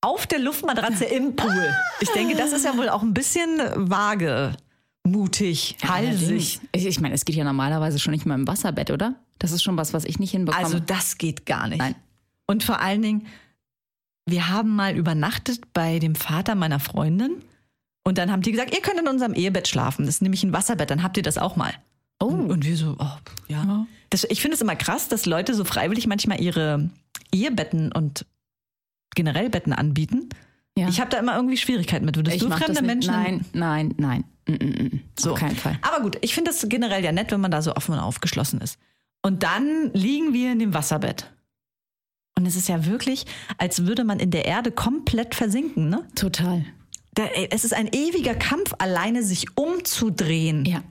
Auf 0.00 0.26
der 0.26 0.38
Luftmatratze 0.38 1.04
im 1.04 1.36
Pool. 1.36 1.74
Ich 2.00 2.10
denke, 2.10 2.36
das 2.36 2.52
ist 2.52 2.64
ja 2.64 2.76
wohl 2.76 2.88
auch 2.88 3.02
ein 3.02 3.12
bisschen 3.12 3.58
vage, 3.74 4.56
mutig, 5.10 5.76
halsig. 5.82 6.60
Ich, 6.72 6.86
ich 6.86 7.00
meine, 7.00 7.14
es 7.14 7.24
geht 7.24 7.36
ja 7.36 7.44
normalerweise 7.44 7.98
schon 7.98 8.12
nicht 8.12 8.26
mal 8.26 8.34
im 8.34 8.46
Wasserbett, 8.46 8.90
oder? 8.90 9.16
Das 9.38 9.52
ist 9.52 9.62
schon 9.62 9.76
was, 9.76 9.92
was 9.92 10.04
ich 10.04 10.18
nicht 10.18 10.30
hinbekomme. 10.32 10.64
Also 10.64 10.78
das 10.80 11.18
geht 11.18 11.46
gar 11.46 11.68
nicht. 11.68 11.78
Nein. 11.78 11.94
Und 12.46 12.64
vor 12.64 12.80
allen 12.80 13.02
Dingen, 13.02 13.26
wir 14.26 14.48
haben 14.48 14.74
mal 14.74 14.96
übernachtet 14.96 15.72
bei 15.72 15.98
dem 15.98 16.14
Vater 16.14 16.54
meiner 16.54 16.80
Freundin 16.80 17.42
und 18.04 18.18
dann 18.18 18.30
haben 18.32 18.42
die 18.42 18.52
gesagt, 18.52 18.74
ihr 18.74 18.80
könnt 18.82 19.00
in 19.00 19.08
unserem 19.08 19.34
Ehebett 19.34 19.68
schlafen. 19.68 20.06
Das 20.06 20.16
ist 20.16 20.22
nämlich 20.22 20.42
ein 20.44 20.52
Wasserbett, 20.52 20.90
dann 20.90 21.02
habt 21.02 21.16
ihr 21.16 21.22
das 21.22 21.38
auch 21.38 21.56
mal. 21.56 21.72
oh, 22.20 22.26
Und, 22.26 22.50
und 22.50 22.64
wir 22.64 22.76
so, 22.76 22.96
oh, 22.98 23.16
ja. 23.48 23.86
Das, 24.10 24.24
ich 24.24 24.40
finde 24.40 24.54
es 24.54 24.60
immer 24.62 24.76
krass, 24.76 25.08
dass 25.08 25.26
Leute 25.26 25.54
so 25.54 25.64
freiwillig 25.64 26.06
manchmal 26.06 26.40
ihre 26.40 26.90
Ehebetten 27.32 27.92
und 27.92 28.24
generell 29.14 29.50
Betten 29.50 29.72
anbieten. 29.72 30.28
Ja. 30.78 30.88
Ich 30.88 31.00
habe 31.00 31.10
da 31.10 31.18
immer 31.18 31.36
irgendwie 31.36 31.56
Schwierigkeiten 31.56 32.04
mit. 32.04 32.16
Würdest 32.16 32.36
Ich 32.36 32.42
du 32.42 32.48
fremde 32.50 32.74
das. 32.74 32.82
Menschen? 32.82 33.12
Nein, 33.12 33.44
nein, 33.52 33.94
nein. 33.98 34.24
Mm, 34.46 34.52
mm, 34.52 34.84
mm. 34.84 35.00
So. 35.18 35.32
Auf 35.32 35.38
keinen 35.40 35.56
Fall. 35.56 35.78
Aber 35.82 36.02
gut, 36.02 36.18
ich 36.20 36.34
finde 36.34 36.50
das 36.50 36.64
generell 36.68 37.04
ja 37.04 37.12
nett, 37.12 37.30
wenn 37.32 37.40
man 37.40 37.50
da 37.50 37.60
so 37.62 37.74
offen 37.74 37.92
und 37.94 38.00
aufgeschlossen 38.00 38.60
ist. 38.60 38.78
Und 39.22 39.42
dann 39.42 39.90
liegen 39.92 40.32
wir 40.32 40.52
in 40.52 40.58
dem 40.58 40.74
Wasserbett. 40.74 41.30
Und 42.38 42.46
es 42.46 42.54
ist 42.56 42.68
ja 42.68 42.86
wirklich, 42.86 43.26
als 43.58 43.84
würde 43.86 44.04
man 44.04 44.20
in 44.20 44.30
der 44.30 44.44
Erde 44.44 44.70
komplett 44.70 45.34
versinken. 45.34 45.88
Ne? 45.90 46.06
Total. 46.14 46.64
Da, 47.14 47.24
es 47.50 47.64
ist 47.64 47.74
ein 47.74 47.88
ewiger 47.92 48.34
Kampf, 48.34 48.74
alleine 48.78 49.24
sich 49.24 49.46
umzudrehen. 49.58 50.64
Ja. 50.64 50.82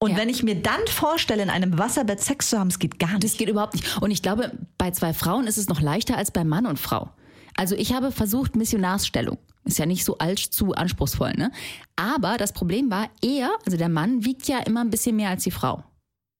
Und 0.00 0.12
Ja. 0.12 0.16
wenn 0.16 0.28
ich 0.28 0.42
mir 0.42 0.56
dann 0.56 0.80
vorstelle, 0.88 1.42
in 1.42 1.50
einem 1.50 1.78
Wasserbett 1.78 2.20
Sex 2.20 2.50
zu 2.50 2.58
haben, 2.58 2.68
es 2.68 2.78
geht 2.78 2.98
gar 2.98 3.14
Das 3.14 3.22
nicht. 3.32 3.38
geht 3.38 3.48
überhaupt 3.48 3.74
nicht. 3.74 4.00
Und 4.02 4.10
ich 4.10 4.22
glaube, 4.22 4.52
bei 4.78 4.90
zwei 4.90 5.12
Frauen 5.14 5.46
ist 5.46 5.58
es 5.58 5.68
noch 5.68 5.80
leichter 5.80 6.16
als 6.16 6.30
bei 6.32 6.42
Mann 6.44 6.66
und 6.66 6.78
Frau. 6.78 7.10
Also 7.58 7.74
ich 7.74 7.92
habe 7.92 8.12
versucht, 8.12 8.54
Missionarsstellung. 8.54 9.36
Ist 9.64 9.78
ja 9.78 9.86
nicht 9.86 10.04
so 10.04 10.16
allzu 10.18 10.74
anspruchsvoll, 10.74 11.32
ne? 11.32 11.50
Aber 11.96 12.38
das 12.38 12.52
Problem 12.52 12.88
war, 12.88 13.10
er, 13.20 13.50
also 13.66 13.76
der 13.76 13.88
Mann, 13.88 14.24
wiegt 14.24 14.46
ja 14.46 14.60
immer 14.60 14.80
ein 14.80 14.90
bisschen 14.90 15.16
mehr 15.16 15.30
als 15.30 15.42
die 15.42 15.50
Frau. 15.50 15.82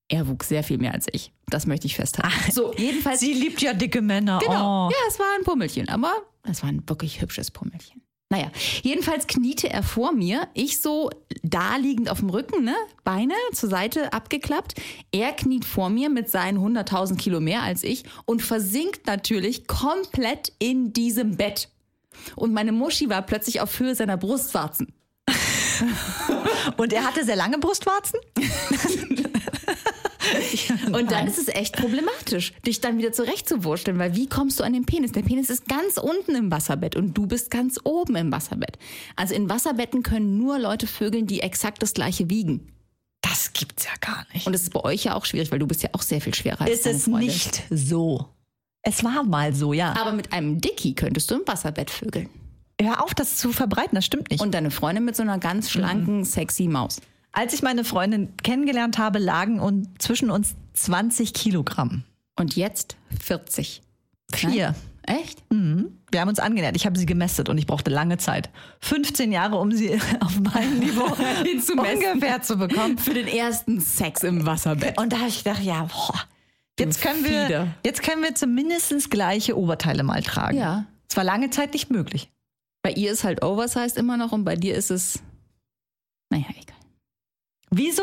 Er 0.09 0.29
wuchs 0.29 0.49
sehr 0.49 0.63
viel 0.63 0.79
mehr 0.79 0.95
als 0.95 1.07
ich. 1.13 1.33
Das 1.49 1.67
möchte 1.67 1.89
ich 1.89 1.97
festhalten. 1.97 2.53
so, 2.53 2.73
jedenfalls. 2.77 3.19
Sie 3.19 3.35
liebt 3.35 3.61
ja 3.61 3.75
dicke 3.75 4.01
Männer. 4.01 4.39
Genau. 4.39 4.87
Oh. 4.87 4.91
Ja, 4.91 4.97
es 5.09 5.19
war 5.19 5.27
ein 5.37 5.45
Pummelchen, 5.45 5.89
aber 5.89 6.13
es 6.45 6.63
war 6.63 6.71
ein 6.71 6.89
wirklich 6.89 7.21
hübsches 7.21 7.51
Pummelchen. 7.51 8.01
Naja, 8.31 8.51
jedenfalls 8.83 9.27
kniete 9.27 9.71
er 9.71 9.83
vor 9.83 10.13
mir, 10.13 10.49
ich 10.53 10.83
so 10.83 11.09
da 11.43 11.77
liegend 11.77 12.11
auf 12.11 12.19
dem 12.19 12.29
Rücken, 12.29 12.63
ne? 12.63 12.75
Beine 13.03 13.33
zur 13.55 13.71
Seite 13.71 14.13
abgeklappt. 14.13 14.75
Er 15.13 15.33
kniet 15.33 15.65
vor 15.65 15.89
mir 15.89 16.11
mit 16.11 16.31
seinen 16.31 16.59
100.000 16.59 17.17
Kilo 17.17 17.41
mehr 17.41 17.63
als 17.63 17.83
ich 17.83 18.05
und 18.27 18.43
versinkt 18.43 19.07
natürlich 19.07 19.67
komplett 19.67 20.53
in 20.59 20.93
diesem 20.93 21.39
Bett. 21.39 21.71
Und 22.37 22.53
meine 22.53 22.73
Muschi 22.73 23.09
war 23.09 23.23
plötzlich 23.23 23.63
auf 23.63 23.79
Höhe 23.79 23.95
seiner 23.95 24.19
Brustwarzen. 24.19 24.93
Und 26.77 26.93
er 26.93 27.05
hatte 27.05 27.25
sehr 27.25 27.37
lange 27.37 27.59
Brustwarzen? 27.59 28.19
Und 30.93 31.11
dann 31.11 31.27
ist 31.27 31.39
es 31.39 31.49
echt 31.49 31.77
problematisch, 31.77 32.53
dich 32.67 32.81
dann 32.81 32.99
wieder 32.99 33.13
zurechtzuwurschteln, 33.13 33.99
weil 33.99 34.15
wie 34.15 34.29
kommst 34.29 34.61
du 34.61 34.65
an 34.65 34.73
den 34.73 34.85
Penis? 34.85 35.13
Der 35.13 35.23
Penis 35.23 35.51
ist 35.51 35.67
ganz 35.69 35.97
unten 35.97 36.35
im 36.35 36.51
Wasserbett 36.51 36.97
und 36.97 37.15
du 37.15 37.27
bist 37.27 37.51
ganz 37.51 37.79
oben 37.85 38.17
im 38.17 38.33
Wasserbett. 38.33 38.79
Also 39.17 39.35
in 39.35 39.49
Wasserbetten 39.49 40.03
können 40.03 40.39
nur 40.39 40.59
Leute 40.59 40.87
vögeln, 40.87 41.27
die 41.27 41.41
exakt 41.41 41.83
das 41.83 41.95
gleiche 41.95 42.31
wiegen. 42.31 42.73
Das 43.21 43.53
gibt's 43.53 43.85
ja 43.85 43.93
gar 44.01 44.27
nicht. 44.33 44.47
Und 44.47 44.55
es 44.55 44.63
ist 44.63 44.73
bei 44.73 44.81
euch 44.85 45.05
ja 45.05 45.15
auch 45.15 45.25
schwierig, 45.25 45.51
weil 45.51 45.59
du 45.59 45.67
bist 45.67 45.83
ja 45.83 45.91
auch 45.93 46.03
sehr 46.03 46.21
viel 46.21 46.35
schwerer 46.35 46.63
als 46.63 46.71
ist 46.71 46.87
es 46.87 47.05
Freundin. 47.05 47.29
nicht 47.29 47.63
so. 47.71 48.27
Es 48.83 49.05
war 49.05 49.25
mal 49.25 49.55
so, 49.55 49.73
ja. 49.73 49.95
Aber 49.97 50.13
mit 50.13 50.33
einem 50.33 50.61
Dicky 50.61 50.95
könntest 50.95 51.31
du 51.31 51.37
im 51.37 51.43
Wasserbett 51.47 51.91
vögeln. 51.91 52.29
Hör 52.81 53.03
auf, 53.03 53.13
das 53.13 53.37
zu 53.37 53.53
verbreiten, 53.53 53.97
das 53.97 54.05
stimmt 54.05 54.31
nicht. 54.31 54.41
Und 54.41 54.53
deine 54.55 54.71
Freundin 54.71 55.05
mit 55.05 55.17
so 55.17 55.23
einer 55.23 55.39
ganz 55.39 55.69
schlanken, 55.71 56.25
sexy 56.25 56.69
Maus. 56.69 57.01
Als 57.33 57.53
ich 57.53 57.63
meine 57.63 57.85
Freundin 57.85 58.37
kennengelernt 58.39 58.99
habe, 58.99 59.19
lagen 59.19 59.61
und 59.61 60.01
zwischen 60.01 60.31
uns 60.31 60.55
20 60.75 61.35
Kilogramm. 61.35 62.05
Und 62.37 62.57
jetzt 62.57 62.97
40. 63.23 63.83
Vier. 64.33 64.75
Echt? 65.03 65.43
Wir 65.51 66.21
haben 66.21 66.29
uns 66.29 66.39
angenähert. 66.39 66.77
Ich 66.77 66.85
habe 66.85 66.99
sie 66.99 67.07
gemästet 67.07 67.49
und 67.49 67.57
ich 67.57 67.67
brauchte 67.67 67.91
lange 67.91 68.19
Zeit. 68.19 68.51
15 68.81 69.33
Jahre, 69.33 69.57
um 69.57 69.73
sie 69.73 69.95
auf 70.21 70.39
mein 70.41 70.79
Niveau 70.81 71.17
Hinzumessen. 71.45 72.05
ungefähr 72.13 72.43
zu 72.43 72.57
bekommen. 72.57 72.99
Für 72.99 73.15
den 73.15 73.27
ersten 73.27 73.81
Sex 73.81 74.23
im 74.23 74.45
Wasserbett. 74.45 74.99
Und 75.01 75.13
da 75.13 75.19
habe 75.19 75.29
ich 75.29 75.43
gedacht, 75.45 75.63
ja, 75.63 75.85
boah, 75.85 76.21
jetzt 76.79 77.01
können 77.01 77.25
wir, 77.25 77.69
jetzt 77.85 78.03
können 78.03 78.23
wir 78.23 78.35
zumindest 78.35 79.11
gleiche 79.11 79.57
Oberteile 79.57 80.03
mal 80.03 80.23
tragen. 80.23 80.59
Ja. 80.59 80.85
Es 81.11 81.17
war 81.17 81.25
lange 81.25 81.49
Zeit 81.51 81.73
nicht 81.73 81.91
möglich. 81.91 82.31
Bei 82.83 82.91
ihr 82.93 83.11
ist 83.11 83.25
halt 83.25 83.43
oversized 83.43 83.97
immer 83.97 84.17
noch 84.19 84.33
und 84.33 84.45
bei 84.45 84.57
dir 84.57 84.75
ist 84.75 84.91
es. 84.91 85.21
Naja, 86.31 86.45
egal. 86.51 86.68
Wieso 87.71 88.03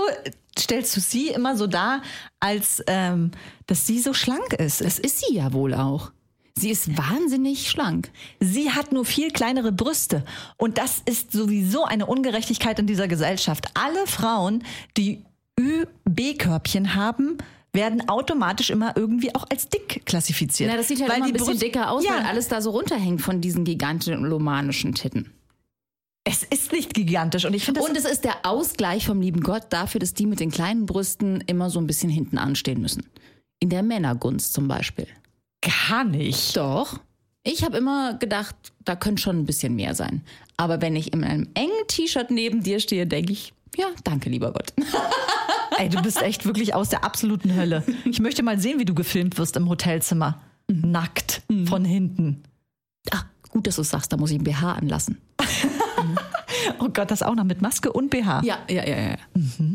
stellst 0.57 0.95
du 0.95 1.00
sie 1.01 1.29
immer 1.29 1.57
so 1.57 1.67
dar, 1.67 2.01
als 2.39 2.84
ähm, 2.88 3.31
dass 3.67 3.86
sie 3.88 4.00
so 4.00 4.13
schlank 4.13 4.53
ist? 4.53 4.81
Das 4.81 5.00
ist 5.00 5.19
sie 5.25 5.36
ja 5.36 5.53
wohl 5.53 5.74
auch. 5.74 6.12
Sie 6.57 6.69
ist 6.69 6.98
wahnsinnig 6.98 7.69
schlank. 7.69 8.10
Sie 8.39 8.71
hat 8.71 8.93
nur 8.93 9.04
viel 9.04 9.30
kleinere 9.32 9.73
Brüste. 9.73 10.23
Und 10.58 10.78
das 10.78 11.01
ist 11.06 11.34
sowieso 11.34 11.84
eine 11.84 12.06
Ungerechtigkeit 12.06 12.80
in 12.80 12.88
dieser 12.88 13.10
Gesellschaft. 13.10 13.65
Alle 13.73 14.08
Frauen, 14.08 14.63
die 14.95 15.25
Ü-B-Körbchen 15.60 16.95
haben, 16.95 17.38
werden 17.73 18.08
automatisch 18.08 18.69
immer 18.69 18.95
irgendwie 18.95 19.36
auch 19.36 19.45
als 19.49 19.67
dick 19.67 20.06
klassifiziert. 20.06 20.71
Na, 20.71 20.78
das 20.78 20.88
sieht 20.88 21.01
halt 21.01 21.10
Weil 21.10 21.17
immer 21.17 21.28
ein 21.28 21.34
bisschen 21.34 21.47
Brust- 21.56 21.62
dicker 21.62 21.91
aus, 21.91 22.06
ja, 22.06 22.12
weil 22.12 22.23
alles 22.23 22.47
da 22.47 22.62
so 22.62 22.69
runterhängt 22.71 23.21
von 23.21 23.41
diesen 23.41 23.65
gigantomanischen 23.65 24.93
Titten. 24.95 25.32
Es 26.26 26.44
ist 26.44 26.72
nicht 26.72 26.94
gigantisch. 26.94 27.46
Und 27.46 27.54
ich 27.54 27.64
finde 27.64 27.82
Und 27.82 27.96
es 27.96 28.04
ist 28.04 28.24
der 28.26 28.46
Ausgleich 28.46 29.06
vom 29.06 29.22
lieben 29.22 29.42
Gott 29.42 29.68
dafür, 29.70 30.00
dass 30.00 30.14
die 30.14 30.26
mit 30.26 30.40
den 30.40 30.52
kleinen 30.52 30.86
Brüsten 30.86 31.42
immer 31.48 31.70
so 31.70 31.80
ein 31.80 31.88
bisschen 31.88 32.10
hinten 32.10 32.38
anstehen 32.38 32.82
müssen. 32.82 33.04
In 33.60 33.70
der 33.70 33.84
Männergunst 33.84 34.54
zum 34.54 34.68
Beispiel. 34.68 35.08
gar 35.62 36.04
nicht. 36.04 36.58
Doch. 36.58 37.00
Ich 37.44 37.64
habe 37.64 37.78
immer 37.78 38.16
gedacht, 38.16 38.56
da 38.84 38.96
könnte 38.96 39.22
schon 39.22 39.40
ein 39.40 39.46
bisschen 39.46 39.76
mehr 39.76 39.94
sein. 39.94 40.24
Aber 40.58 40.82
wenn 40.82 40.96
ich 40.96 41.14
in 41.14 41.24
einem 41.24 41.48
engen 41.54 41.88
T-Shirt 41.88 42.32
neben 42.32 42.64
dir 42.64 42.80
stehe, 42.80 43.06
denke 43.06 43.34
ich, 43.34 43.54
ja, 43.78 43.86
danke, 44.04 44.30
lieber 44.32 44.52
Gott. 44.52 44.74
Ey, 45.78 45.90
du 45.90 46.02
bist 46.02 46.22
echt 46.22 46.46
wirklich 46.46 46.74
aus 46.74 46.90
der 46.90 47.04
absoluten 47.04 47.56
Hölle. 47.56 47.84
Ich 48.06 48.20
möchte 48.20 48.42
mal 48.42 48.60
sehen, 48.60 48.80
wie 48.80 48.86
du 48.86 48.96
gefilmt 48.96 49.38
wirst 49.38 49.58
im 49.58 49.70
Hotelzimmer. 49.70 50.42
Nackt. 50.72 51.44
Von 51.68 51.86
hinten. 51.86 52.44
Ach, 53.12 53.26
gut, 53.50 53.68
dass 53.68 53.76
du 53.76 53.82
es 53.82 53.90
sagst, 53.90 54.12
da 54.12 54.18
muss 54.18 54.32
ich 54.32 54.40
ein 54.40 54.44
BH 54.44 54.74
anlassen. 54.74 55.20
Oh 56.80 56.89
Gott, 56.93 57.12
das 57.12 57.23
auch 57.23 57.36
noch 57.36 57.43
mit 57.43 57.62
Maske 57.62 57.91
und 57.91 58.10
BH. 58.10 58.41
Ja, 58.43 58.58
ja, 58.69 58.88
ja, 58.88 58.99
ja. 59.10 59.15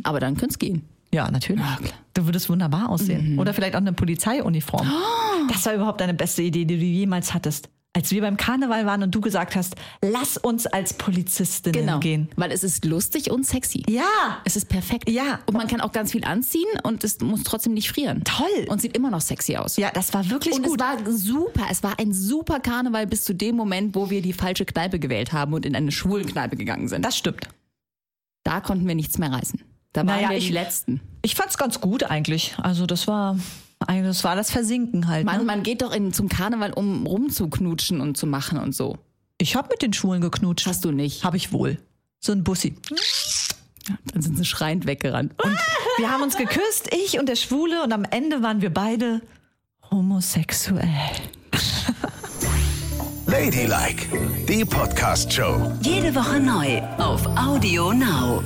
Aber 0.02 0.20
dann 0.20 0.36
könnte 0.36 0.52
es 0.52 0.58
gehen. 0.58 0.82
Ja, 1.12 1.30
natürlich. 1.30 1.64
Ja. 1.64 1.78
Du 2.14 2.26
würdest 2.26 2.48
wunderbar 2.48 2.88
aussehen. 2.88 3.38
Oder 3.38 3.52
vielleicht 3.52 3.74
auch 3.74 3.80
eine 3.80 3.92
Polizeiuniform. 3.92 4.86
Das 5.48 5.66
war 5.66 5.74
überhaupt 5.74 6.00
deine 6.00 6.14
beste 6.14 6.42
Idee, 6.42 6.64
die 6.64 6.78
du 6.78 6.84
jemals 6.84 7.34
hattest. 7.34 7.68
Als 7.92 8.12
wir 8.12 8.20
beim 8.20 8.36
Karneval 8.36 8.86
waren 8.86 9.02
und 9.02 9.12
du 9.12 9.20
gesagt 9.20 9.56
hast, 9.56 9.74
lass 10.00 10.36
uns 10.36 10.66
als 10.66 10.94
Polizistinnen 10.94 11.98
gehen. 11.98 12.28
Weil 12.36 12.52
es 12.52 12.62
ist 12.62 12.84
lustig 12.84 13.32
und 13.32 13.44
sexy. 13.44 13.82
Ja, 13.88 14.40
Es 14.44 14.54
ist 14.54 14.68
perfekt. 14.68 15.10
Ja. 15.10 15.40
Und 15.46 15.54
man 15.56 15.66
kann 15.66 15.80
auch 15.80 15.90
ganz 15.90 16.12
viel 16.12 16.22
anziehen 16.24 16.68
und 16.84 17.02
es 17.02 17.18
muss 17.18 17.42
trotzdem 17.42 17.74
nicht 17.74 17.90
frieren. 17.90 18.22
Toll. 18.22 18.46
Und 18.68 18.80
sieht 18.80 18.96
immer 18.96 19.10
noch 19.10 19.20
sexy 19.20 19.56
aus. 19.56 19.76
ja, 19.76 19.90
das 19.90 20.14
war 20.14 20.30
wirklich 20.30 20.54
Und 20.54 20.62
gut. 20.66 20.80
es 20.80 20.86
war 20.86 21.10
super. 21.10 21.66
Es 21.68 21.82
war 21.82 21.98
ein 21.98 22.12
super 22.12 22.60
Karneval 22.60 23.08
bis 23.08 23.24
zu 23.24 23.34
dem 23.34 23.56
Moment, 23.56 23.96
wo 23.96 24.08
wir 24.08 24.22
die 24.22 24.34
falsche 24.34 24.64
Kneipe 24.66 25.00
gewählt 25.00 25.32
haben 25.32 25.52
und 25.52 25.66
in 25.66 25.74
eine 25.74 25.90
schwulen 25.90 26.26
Kneipe 26.26 26.54
gegangen 26.56 26.86
sind. 26.86 27.04
das 27.04 27.16
stimmt. 27.18 27.48
Da 28.44 28.60
konnten 28.60 28.86
wir 28.86 28.94
nichts 28.94 29.18
mehr 29.18 29.32
reißen. 29.32 29.62
Da 29.92 30.02
waren 30.06 30.14
Naja, 30.14 30.30
wir 30.30 30.36
ich- 30.36 30.46
die 30.46 30.52
Letzten. 30.52 31.00
Ich 31.22 31.34
fand's 31.34 31.58
ganz 31.58 31.80
gut 31.80 32.04
eigentlich. 32.04 32.54
Also 32.58 32.86
das 32.86 33.08
war, 33.08 33.36
eigentlich- 33.86 34.06
das 34.16 34.24
war 34.24 34.36
das 34.36 34.50
Versinken 34.50 35.08
halt. 35.08 35.24
Man, 35.26 35.38
Ne? 35.38 35.44
man 35.44 35.62
geht 35.62 35.82
doch 35.82 35.92
in, 35.92 36.12
zum 36.12 36.28
Karneval, 36.28 36.72
um 36.72 37.06
rumzuknutschen 37.06 38.00
und 38.00 38.16
zu 38.16 38.26
machen 38.26 38.58
und 38.58 38.74
so. 38.74 38.98
Ich 39.38 39.56
hab 39.56 39.70
mit 39.70 39.82
den 39.82 39.92
Schwulen 39.92 40.20
geknutscht. 40.20 40.66
Hast 40.66 40.84
du 40.84 40.92
nicht. 40.92 41.24
Hab 41.24 41.34
ich 41.34 41.52
wohl. 41.52 41.78
So 42.20 42.32
ein 42.32 42.44
Bussi. 42.44 42.76
Dann 44.12 44.20
sind 44.22 44.36
sie 44.36 44.44
schreiend 44.44 44.86
weggerannt. 44.86 45.32
Und 45.42 45.56
wir 45.96 46.10
haben 46.10 46.22
uns 46.22 46.36
geküsst, 46.36 46.90
ich 46.94 47.18
und 47.18 47.28
der 47.28 47.36
Schwule, 47.36 47.82
und 47.82 47.92
am 47.92 48.04
Ende 48.04 48.42
waren 48.42 48.60
wir 48.60 48.72
beide 48.72 49.22
homosexuell. 49.90 50.88
Ladylike, 53.26 54.06
die 54.48 54.64
Podcast-Show. 54.64 55.72
Jede 55.82 56.14
Woche 56.14 56.38
neu 56.40 56.80
auf 56.98 57.24
Audio 57.36 57.92
Now. 57.92 58.42